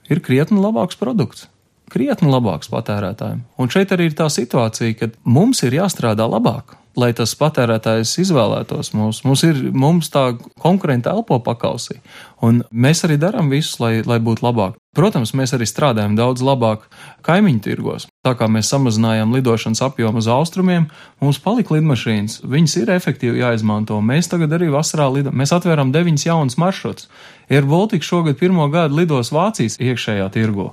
ir 0.10 0.22
krietni 0.26 0.62
labāks 0.62 0.98
produkts. 1.00 1.50
Krietni 1.92 2.32
labāks 2.32 2.72
patērētājiem. 2.72 3.44
Un 3.62 3.70
šeit 3.70 3.94
arī 3.94 4.10
ir 4.10 4.18
tā 4.18 4.26
situācija, 4.34 4.96
ka 4.98 5.12
mums 5.30 5.62
ir 5.68 5.78
jāstrādā 5.78 6.26
labāk, 6.26 6.74
lai 6.98 7.12
tas 7.14 7.36
patērētājs 7.38 8.16
izvēlētos 8.24 8.94
mūs. 8.98 9.22
Mums 9.28 9.44
ir 9.46 9.60
mums 9.76 10.10
tā 10.14 10.32
konkurenta 10.62 11.14
elpo 11.14 11.38
pakausī, 11.46 12.00
un 12.42 12.64
mēs 12.72 13.06
arī 13.06 13.20
darām 13.22 13.52
visu, 13.54 13.78
lai, 13.84 13.94
lai 14.08 14.18
būtu 14.24 14.48
labāk. 14.48 14.80
Protams, 14.96 15.36
mēs 15.38 15.54
arī 15.54 15.68
strādājam 15.70 16.18
daudz 16.18 16.42
labāk 16.46 16.88
kaimiņu 17.28 17.64
tirgos. 17.68 18.10
Tā 18.26 18.32
kā 18.34 18.48
mēs 18.50 18.72
samazinājām 18.74 19.36
lidošanas 19.36 19.84
apjomu 19.86 20.18
uz 20.18 20.28
austrumiem, 20.34 20.88
mums 21.22 21.38
palika 21.44 21.76
lidmašīnas. 21.76 22.40
Viņas 22.50 22.74
ir 22.82 22.92
efektīvi 22.96 23.44
jāizmanto. 23.44 24.00
Mēs 24.02 24.32
tagad 24.32 24.56
arī 24.58 24.72
vasarā 24.74 25.06
lidojam. 25.14 25.38
Mēs 25.38 25.54
atvērām 25.54 25.92
deviņas 25.94 26.26
jaunas 26.26 26.58
maršrutus. 26.58 27.06
Air 27.54 27.70
Baltica 27.70 28.08
šogad 28.08 28.40
pirmo 28.40 28.66
gadu 28.74 28.98
lidos 28.98 29.30
Vācijas 29.36 29.78
iekšējā 29.78 30.26
tirgo. 30.34 30.72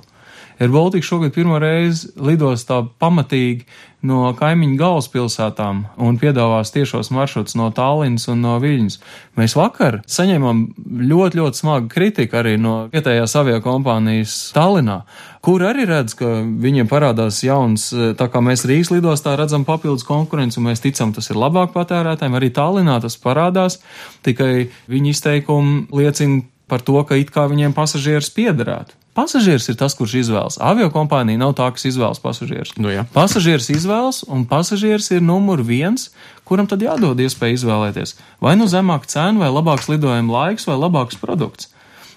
Air 0.57 0.73
Baltica 0.73 1.05
šogad 1.05 1.35
pirmo 1.35 1.59
reizi 1.61 2.09
lidos 2.17 2.65
tā 2.65 2.81
pamatīgi 3.01 3.67
no 4.07 4.33
kaimiņu 4.37 4.77
galvaspilsētām 4.79 5.83
un 6.03 6.17
piedāvās 6.19 6.73
tiešos 6.75 7.09
maršrutus 7.15 7.55
no 7.59 7.69
Tallinas 7.75 8.27
un 8.31 8.41
no 8.43 8.57
Viļņas. 8.61 8.97
Mēs 9.39 9.55
vakar 9.57 10.01
saņēmām 10.11 10.63
ļoti, 11.09 11.39
ļoti 11.39 11.61
smagu 11.61 11.91
kritiku 11.91 12.39
arī 12.41 12.55
no 12.61 12.75
vietējās 12.93 13.35
aviokompānijas 13.39 14.35
Tallinā, 14.55 15.01
kur 15.43 15.63
arī 15.67 15.87
redz, 15.89 16.17
ka 16.19 16.29
viņiem 16.43 16.89
parādās 16.91 17.41
jauns, 17.45 17.89
tā 18.19 18.29
kā 18.31 18.43
mēs 18.43 18.65
Rīgas 18.69 18.91
lidostā 18.93 19.37
redzam 19.39 19.65
papildus 19.67 20.05
konkurenci 20.07 20.59
un 20.59 20.69
mēs 20.69 20.83
ticam, 20.83 21.15
tas 21.15 21.31
ir 21.31 21.39
labāk 21.39 21.71
patērētājiem, 21.75 22.39
arī 22.39 22.51
Tallinā 22.55 22.99
tas 23.03 23.19
parādās, 23.19 23.79
tikai 24.27 24.67
viņa 24.91 25.15
izteikumi 25.15 25.85
liecina 25.95 26.43
par 26.67 26.83
to, 26.83 26.99
ka 27.07 27.19
it 27.19 27.31
kā 27.33 27.47
viņiem 27.51 27.75
pasažieris 27.75 28.31
piederētu. 28.35 29.02
Pasažieris 29.13 29.67
ir 29.69 29.77
tas, 29.77 29.93
kurš 29.93 30.15
izvēlas. 30.23 30.55
Avio 30.57 30.87
kompānija 30.93 31.37
nav 31.37 31.53
tā, 31.57 31.67
kas 31.75 31.85
izvēlas 31.85 32.21
pasažierus. 32.21 32.71
Nu, 32.81 32.89
jā. 32.89 33.03
pasažieris 33.13 33.69
izvēlas, 33.69 34.23
un 34.25 34.47
pasažieris 34.49 35.11
ir 35.13 35.21
numur 35.21 35.61
viens, 35.61 36.07
kuram 36.49 36.65
tad 36.69 36.81
jādod 36.81 37.21
iespēja 37.21 37.59
izvēlēties. 37.59 38.15
Vai 38.41 38.55
nu 38.57 38.65
zemāk 38.71 39.05
cena, 39.11 39.37
vai 39.43 39.51
labāks 39.53 39.91
lidojuma 39.91 40.33
laiks, 40.33 40.65
vai 40.69 40.79
labāks 40.81 41.21
produkts. 41.21 41.69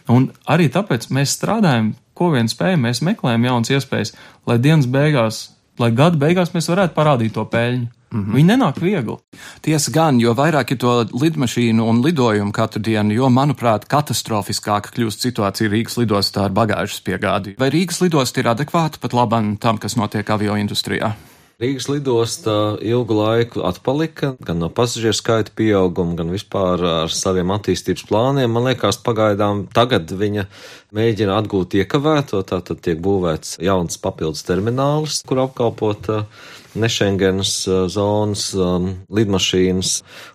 Un 0.08 0.30
arī 0.48 0.70
tāpēc 0.72 1.10
mēs 1.12 1.36
strādājam, 1.36 1.92
ko 2.16 2.30
vien 2.32 2.48
spējam, 2.48 2.88
mēs 2.88 3.02
meklējam 3.04 3.44
jaunas 3.44 3.74
iespējas, 3.76 4.14
lai 4.48 4.56
dienas 4.62 4.88
beigās, 4.88 5.42
lai 5.78 5.90
gada 5.92 6.18
beigās 6.20 6.54
mēs 6.54 6.70
varētu 6.72 6.96
parādīt 6.96 7.36
to 7.36 7.44
peļņu. 7.44 7.86
Mm 8.16 8.24
-hmm. 8.24 8.34
Viņi 8.34 8.48
nenāk 8.48 8.80
viegli. 8.80 9.16
Tiesa 9.62 9.90
gan, 9.90 10.20
jo 10.20 10.32
vairāk 10.34 10.72
ir 10.72 10.78
to 10.78 10.92
lidmašīnu 11.12 11.82
un 11.82 12.02
lidojumu 12.04 12.52
katru 12.52 12.82
dienu, 12.82 13.12
jo, 13.12 13.28
manuprāt, 13.28 13.88
katastrofiskāka 13.90 14.94
kļūst 14.94 15.26
situācija 15.26 15.70
Rīgas 15.70 15.98
lidostā 15.98 16.44
ar 16.44 16.50
bagāžas 16.50 17.02
piegādi. 17.02 17.56
Vai 17.58 17.70
Rīgas 17.70 18.00
lidosta 18.00 18.40
ir 18.40 18.46
adekvāta 18.46 18.98
pat 19.00 19.12
labam 19.12 19.56
tam, 19.56 19.78
kas 19.78 19.96
notiek 19.96 20.30
avio 20.30 20.56
industrijā? 20.56 21.12
Rīgas 21.56 21.86
lidosta 21.88 22.54
ilgu 22.84 23.14
laiku 23.16 23.62
atpalika 23.64 24.34
gan 24.44 24.58
no 24.60 24.68
pasažieru 24.68 25.16
skaita 25.16 25.54
pieauguma, 25.56 26.12
gan 26.18 26.28
vispār 26.28 26.82
ar 26.84 27.14
saviem 27.16 27.48
attīstības 27.54 28.04
plāniem. 28.10 28.52
Man 28.52 28.66
liekas, 28.68 28.98
pagaidām 29.00 29.62
tagad 29.72 30.12
viņa 30.12 30.44
mēģina 30.92 31.38
atgūt 31.40 31.78
iekavēto, 31.80 32.42
tātad 32.50 32.82
tiek 32.84 33.00
būvēts 33.00 33.56
jauns 33.64 33.96
papildus 34.04 34.44
terminālis, 34.44 35.22
kur 35.24 35.40
apkalpot 35.46 36.12
uh, 36.12 36.28
nešengenas 36.76 37.54
uh, 37.70 37.86
zonas 37.88 38.50
um, 38.52 38.92
lidmašīnas, 39.08 39.94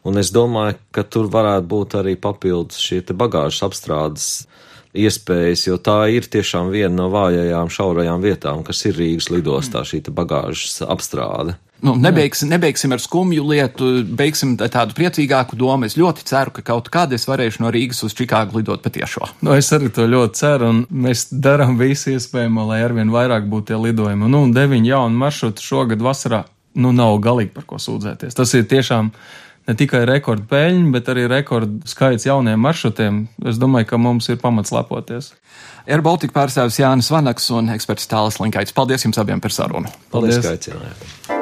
un 0.09 0.17
es 0.17 0.33
domāju, 0.33 0.79
ka 0.89 1.05
tur 1.05 1.29
varētu 1.29 1.69
būt 1.75 1.99
arī 2.01 2.17
papildus 2.17 2.81
šie 2.81 3.03
bagāžas 3.13 3.61
apstrādes 3.69 4.31
iespējas, 4.93 5.65
jo 5.67 5.79
tā 5.81 6.03
ir 6.11 6.27
tiešām 6.31 6.71
viena 6.73 6.93
no 6.95 7.09
vājajām, 7.13 7.71
šaurajām 7.71 8.23
vietām, 8.23 8.63
kas 8.67 8.83
ir 8.89 8.97
Rīgas 8.99 9.31
lidostā, 9.31 9.85
šī 9.87 10.03
bagāžas 10.11 10.81
apstrāde. 10.87 11.57
Nu, 11.81 11.95
nebeigsim, 11.97 12.49
nebeigsim 12.49 12.91
ar 12.93 13.01
skumju 13.01 13.43
lietu, 13.49 13.87
beigsim 14.05 14.53
tādu 14.59 14.93
priecīgāku 14.93 15.57
domu. 15.57 15.87
Es 15.89 15.97
ļoti 15.97 16.27
ceru, 16.29 16.53
ka 16.53 16.61
kaut 16.67 16.91
kādā 16.93 17.17
es 17.17 17.25
varēšu 17.25 17.63
no 17.63 17.71
Rīgas 17.73 18.03
uz 18.05 18.13
Čikāgu 18.17 18.59
lidot 18.59 18.83
patiešo. 18.85 19.31
Nu, 19.41 19.55
es 19.57 19.71
arī 19.73 19.89
to 19.89 20.05
ļoti 20.05 20.37
ceru, 20.37 20.69
un 20.69 20.83
mēs 21.07 21.31
darām 21.33 21.79
visu 21.81 22.13
iespējamo, 22.13 22.67
lai 22.69 22.83
arvien 22.85 23.09
vairāk 23.09 23.49
būtu 23.49 23.71
tie 23.71 23.81
lidojumi. 23.81 24.29
Nu, 24.29 24.43
un 24.45 24.53
deviņi 24.53 24.93
jauni 24.93 25.21
maršruti 25.23 25.65
šogad 25.65 26.05
vasarā, 26.05 26.43
nu, 26.77 26.93
nav 26.93 27.17
galīgi 27.25 27.55
par 27.55 27.65
ko 27.65 27.81
sūdzēties. 27.81 28.37
Tas 28.37 28.53
ir 28.53 28.69
tiešām 28.69 29.09
ne 29.69 29.75
tikai 29.77 30.05
rekordu 30.09 30.47
peļņu, 30.49 30.87
bet 30.93 31.09
arī 31.11 31.27
rekordu 31.29 31.81
skaits 31.89 32.25
jauniem 32.27 32.59
maršrutiem. 32.61 33.25
Es 33.47 33.59
domāju, 33.61 33.91
ka 33.91 34.01
mums 34.01 34.29
ir 34.31 34.41
pamats 34.41 34.73
lepoties. 34.75 35.33
Air 35.89 36.01
Baltica 36.05 36.33
pārstāvis 36.35 36.79
Jānis 36.81 37.11
Vanaks 37.13 37.49
un 37.53 37.71
eksperts 37.73 38.09
Tālis 38.09 38.39
Linkaits. 38.41 38.75
Paldies 38.75 39.05
jums 39.05 39.19
abiem 39.21 39.41
par 39.41 39.53
sarunu. 39.53 39.89
Paldies, 40.13 40.41
Paldies. 40.45 41.39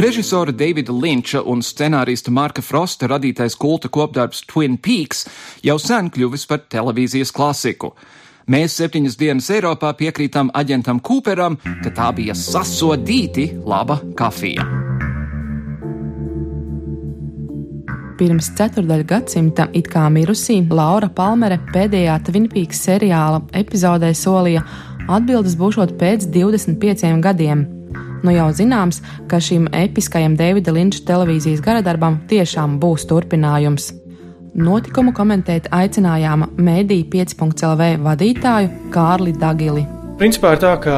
Režisora 0.00 0.52
Davida 0.56 0.94
Linča 0.96 1.42
un 1.44 1.60
scenārista 1.60 2.32
Marka 2.32 2.62
Frosta 2.64 3.04
radītais 3.10 3.52
kulta 3.60 3.90
kopdarbs 3.92 4.46
Twin 4.48 4.78
Peaks 4.80 5.26
jau 5.66 5.76
sen 5.76 6.08
kļuvis 6.14 6.46
par 6.48 6.62
televīzijas 6.72 7.34
klasiku. 7.36 7.92
Mēs 8.50 8.78
septiņas 8.80 9.18
dienas 9.20 9.50
Eiropā 9.52 9.92
piekrītam 9.98 10.48
aģentam 10.56 11.02
Cooperam, 11.04 11.60
ka 11.84 11.92
tā 11.92 12.08
bija 12.16 12.34
sasodīti 12.34 13.50
laba 13.60 14.00
kafija. 14.16 14.64
Pirms 18.20 18.50
ceturdaļa 18.52 19.04
gadsimta 19.08 19.64
it 19.72 19.86
kā 19.88 20.02
mirusī 20.12 20.58
Laura 20.68 21.08
Palmere 21.08 21.56
pēdējā 21.72 22.18
Twinpeaks 22.26 22.82
seriāla 22.84 23.38
epizodē 23.56 24.10
solīja, 24.12 24.60
atbildes 25.08 25.54
būšot 25.56 25.94
pēc 25.96 26.26
25 26.34 27.14
gadiem. 27.24 27.64
Nu 28.20 28.34
jau 28.34 28.50
zināms, 28.52 29.00
ka 29.24 29.40
šim 29.40 29.70
episkajam 29.72 30.36
Davida 30.36 30.76
Linča 30.76 31.00
televīzijas 31.08 31.64
garadarbam 31.64 32.20
tiešām 32.28 32.76
būs 32.82 33.08
turpinājums. 33.08 33.88
Notikumu 34.52 35.16
komentēt 35.16 35.72
aicinājām 35.72 36.44
Mēdī 36.60 37.00
5.CLV 37.08 37.94
vadītāju 38.04 38.92
Kārli 38.92 39.32
Dagili. 39.32 39.88
Principā 40.20 40.58
ir 40.58 40.60
tā, 40.60 40.76
ka 40.84 40.96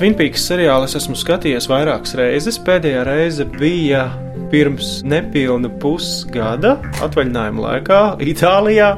Twin 0.00 0.16
Peaks 0.16 0.48
seriālu 0.48 0.88
es 0.88 0.96
esmu 0.96 1.20
skatījies 1.20 1.68
vairākas 1.68 2.16
reizes. 2.16 2.56
Pēdējā 2.64 3.04
reize 3.04 3.44
bija 3.58 4.06
pirms 4.54 5.00
nepilna 5.02 5.66
pusgada 5.82 6.76
atvaļinājuma 7.02 7.62
laikā 7.64 8.00
Itālijā. 8.22 8.92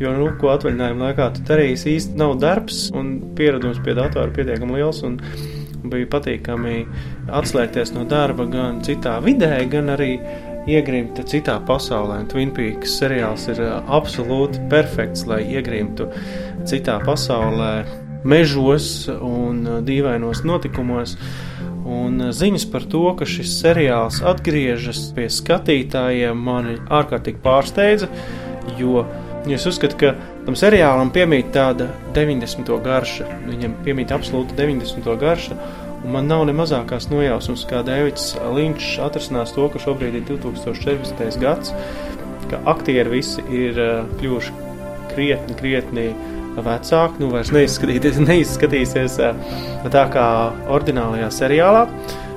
Jo, 0.00 0.10
nu, 0.18 0.32
ko 0.40 0.50
atvaļinājuma 0.56 1.12
laikā 1.12 1.28
tu 1.36 1.44
darīsi, 1.46 1.92
īsti 1.94 2.18
nav 2.18 2.34
darbs, 2.42 2.88
un 2.96 3.12
pieredums 3.38 3.78
pie 3.84 3.94
datora 3.94 4.34
pietiekami 4.34 4.80
liels. 4.80 5.04
Bija 5.86 6.08
patīkami 6.10 6.80
atslēgties 7.38 7.94
no 7.94 8.02
darba 8.10 8.48
gan 8.50 8.82
citā 8.82 9.20
vidē, 9.22 9.52
gan 9.70 9.94
arī 9.94 10.16
iegrimta 10.66 11.22
citā 11.22 11.60
pasaulē. 11.68 12.24
Un 12.24 12.30
Twin 12.32 12.50
Peaks 12.56 12.98
seriāls 12.98 13.46
ir 13.52 13.62
uh, 13.62 13.78
absolūti 13.86 14.66
perfekts, 14.72 15.22
lai 15.30 15.44
iegrimtu 15.54 16.10
citā 16.66 16.98
pasaulē, 17.06 17.74
mežos 18.26 19.06
un 19.14 19.62
uh, 19.62 19.78
dīvainos 19.86 20.42
notikumos. 20.48 21.14
Un 21.86 22.18
ziņas 22.34 22.64
par 22.72 22.82
to, 22.90 23.04
ka 23.14 23.26
šis 23.28 23.52
seriāls 23.60 24.18
atgriežas 24.26 25.04
pie 25.14 25.28
skatītājiem, 25.30 26.38
mani 26.48 26.80
ārkārtīgi 26.90 27.38
pārsteidza, 27.44 28.08
jo 28.78 29.04
es 29.54 29.66
uzskatu, 29.70 29.98
ka 30.00 30.14
tam 30.46 30.58
seriālam 30.58 31.12
piemīt 31.14 31.52
tāda 31.54 31.86
90. 32.16 32.72
garša. 32.82 33.28
Viņam 33.46 33.76
piemīt 33.86 34.14
absolūti 34.14 34.58
90. 34.58 35.06
garša. 35.20 35.58
Un 36.02 36.12
man 36.14 36.28
nav 36.30 36.44
ne 36.46 36.54
mazākās 36.54 37.08
nojausmas, 37.10 37.64
kā 37.70 37.80
Dēvids 37.86 38.34
Linčs 38.54 38.98
atrasinās 39.02 39.54
to, 39.54 39.68
ka 39.70 39.80
šobrīd 39.82 40.18
ir 40.18 40.26
2014. 40.28 41.38
gads, 41.42 41.72
ka 42.50 42.60
aktieri 42.70 43.16
visi 43.16 43.42
ir 43.50 43.78
uh, 43.80 44.10
kļuvuši 44.20 44.54
krietni, 45.14 45.56
krietni 45.58 46.08
vecāki, 46.64 47.22
nu 47.22 47.32
vairs 47.32 47.52
neizskatīsies, 47.54 48.20
neizskatīsies 48.30 49.18
uh, 49.24 49.58
tā 49.92 50.06
kā 50.12 50.28
ordinālajā 50.72 51.32
seriālā. 51.40 51.84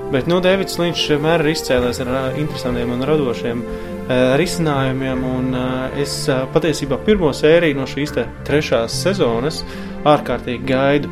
Bet, 0.10 0.26
nu, 0.26 0.40
Dēvids 0.42 0.80
Linčs 0.82 1.06
vienmēr 1.12 1.44
ir 1.44 1.54
izcēlējies 1.54 2.02
ar 2.06 2.12
uh, 2.12 2.28
interesantiem 2.42 2.96
un 2.96 3.06
radošiem 3.06 3.64
risinājumiem. 4.10 5.22
Un 5.22 5.54
es 6.02 6.24
patiesībā 6.54 6.98
pirmo 7.06 7.30
sēriju 7.36 7.78
no 7.78 7.86
šīs 7.90 8.16
trešās 8.48 8.96
sezonas 9.04 9.62
ārkārtīgi 10.08 10.66
gaidu. 10.66 11.12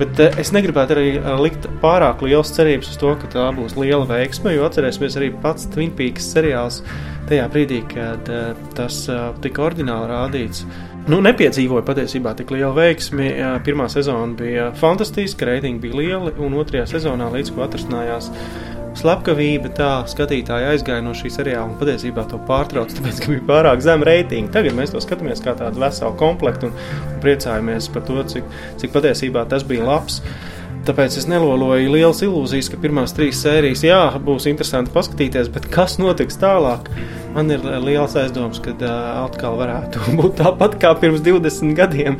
Bet 0.00 0.20
es 0.26 0.50
negribētu 0.54 0.96
arī 0.96 1.08
likt 1.40 1.68
pārāk 1.82 2.24
lielas 2.26 2.52
cerības 2.54 2.90
uz 2.92 3.00
to, 3.00 3.14
ka 3.20 3.30
tā 3.32 3.48
būs 3.56 3.76
liela 3.78 4.04
veiksme, 4.10 4.54
jo 4.56 4.66
atcerēsimies 4.68 5.18
arī 5.20 5.30
pats 5.42 5.68
Twin 5.72 5.94
Peaks 5.96 6.32
seriāls 6.34 6.82
tajā 7.30 7.46
brīdī, 7.52 7.80
kad 7.94 8.28
tas 8.76 9.04
tika 9.44 9.64
ordināli 9.70 10.10
rādīts. 10.10 10.66
Nu, 11.04 11.18
nepiedzīvoja 11.20 11.84
patiesībā 11.84 12.32
tik 12.38 12.54
lielu 12.54 12.72
veiksmi. 12.72 13.26
Pirmā 13.66 13.90
sezona 13.92 14.32
bija 14.38 14.70
fantastiska, 14.78 15.44
reitingi 15.50 15.82
bija 15.82 15.98
lieli, 15.98 16.32
un 16.40 16.56
otrajā 16.56 16.86
sezonā 16.94 17.26
līdz 17.34 17.52
ko 17.52 17.66
atrasinājās 17.66 18.30
slepkavība, 18.96 19.68
tā 19.76 19.90
skatītāji 20.08 20.70
aizgāja 20.70 21.04
no 21.04 21.12
šī 21.18 21.28
seriāla 21.34 21.66
un 21.66 21.76
patiesībā 21.76 22.24
to 22.30 22.38
pārtrauca, 22.48 22.96
tāpēc, 22.96 23.20
ka 23.20 23.32
bija 23.34 23.44
pārāk 23.50 23.84
zema 23.84 24.08
reitinga. 24.08 24.54
Tagad 24.54 24.78
mēs 24.78 24.94
to 24.94 25.02
skatāmies 25.04 25.44
kā 25.44 25.52
tādu 25.58 25.82
veselu 25.82 26.16
komplektu 26.20 26.70
un, 26.70 26.80
un 27.10 27.20
priecājamies 27.24 27.90
par 27.92 28.06
to, 28.08 28.24
cik, 28.32 28.48
cik 28.80 28.96
patiesībā 28.96 29.44
tas 29.50 29.66
bija 29.68 29.84
labs. 29.90 30.22
Tāpēc 30.84 31.14
es 31.16 31.24
neloloju 31.30 31.88
lielas 31.94 32.18
ilūzijas, 32.26 32.66
ka 32.68 32.76
pirmās 32.82 33.14
trīs 33.16 33.38
sērijas, 33.40 33.80
jā, 33.86 34.00
būs 34.20 34.44
interesanti 34.50 34.92
paskatīties, 34.92 35.48
bet 35.54 35.64
kas 35.72 35.96
notiks 35.96 36.36
tālāk? 36.42 36.90
Man 37.32 37.48
ir 37.54 37.64
liels 37.80 38.12
aizdoms, 38.20 38.60
ka 38.62 38.74
uh, 38.76 38.90
atkal 39.22 39.56
varētu 39.62 40.02
būt 40.18 40.36
tāpat 40.42 40.76
kā 40.82 40.90
pirms 41.00 41.24
20 41.24 41.72
gadiem, 41.78 42.18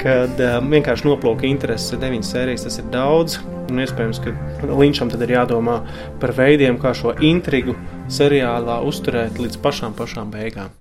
kad 0.00 0.40
uh, 0.40 0.56
vienkārši 0.64 1.10
noplūka 1.10 1.44
intereses. 1.48 1.92
Deviņas 2.00 2.32
sērijas 2.32 2.64
tas 2.64 2.80
ir 2.80 2.88
daudz, 2.94 3.36
un 3.68 3.84
iespējams, 3.84 4.22
ka 4.24 4.32
Linčam 4.72 5.12
tad 5.12 5.20
ir 5.26 5.36
jādomā 5.36 5.82
par 6.22 6.32
veidiem, 6.40 6.80
kā 6.80 6.94
šo 6.96 7.12
intrigu 7.20 7.76
seriālā 8.08 8.80
uzturēt 8.88 9.36
līdz 9.44 9.60
pašām, 9.60 9.92
pašām 10.00 10.32
beigām. 10.32 10.72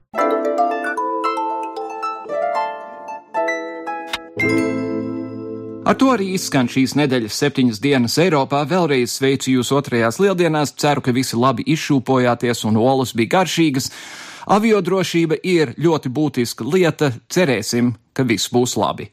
Ar 5.85 5.93
to 6.01 6.07
arī 6.09 6.31
izskan 6.33 6.65
šīs 6.65 6.95
nedēļas 6.97 7.35
septiņas 7.43 7.79
dienas 7.83 8.15
Eiropā. 8.17 8.63
Vēlreiz 8.65 9.19
sveicu 9.19 9.51
jūs 9.53 9.69
otrajās 9.75 10.17
lieldienās, 10.17 10.73
ceru, 10.81 11.03
ka 11.05 11.13
visi 11.13 11.37
labi 11.37 11.61
izšūpojāties 11.75 12.65
un 12.65 12.81
olas 12.81 13.13
bija 13.13 13.35
garšīgas. 13.35 13.91
Aviodrošība 14.49 15.37
ir 15.45 15.75
ļoti 15.77 16.09
būtiska 16.09 16.65
lieta, 16.65 17.13
cerēsim, 17.29 17.93
ka 18.17 18.25
viss 18.25 18.49
būs 18.49 18.73
labi. 18.81 19.11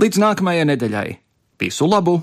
Līdz 0.00 0.24
nākamajai 0.24 0.70
nedēļai. 0.72 1.08
Visu 1.60 1.92
labu! 1.92 2.22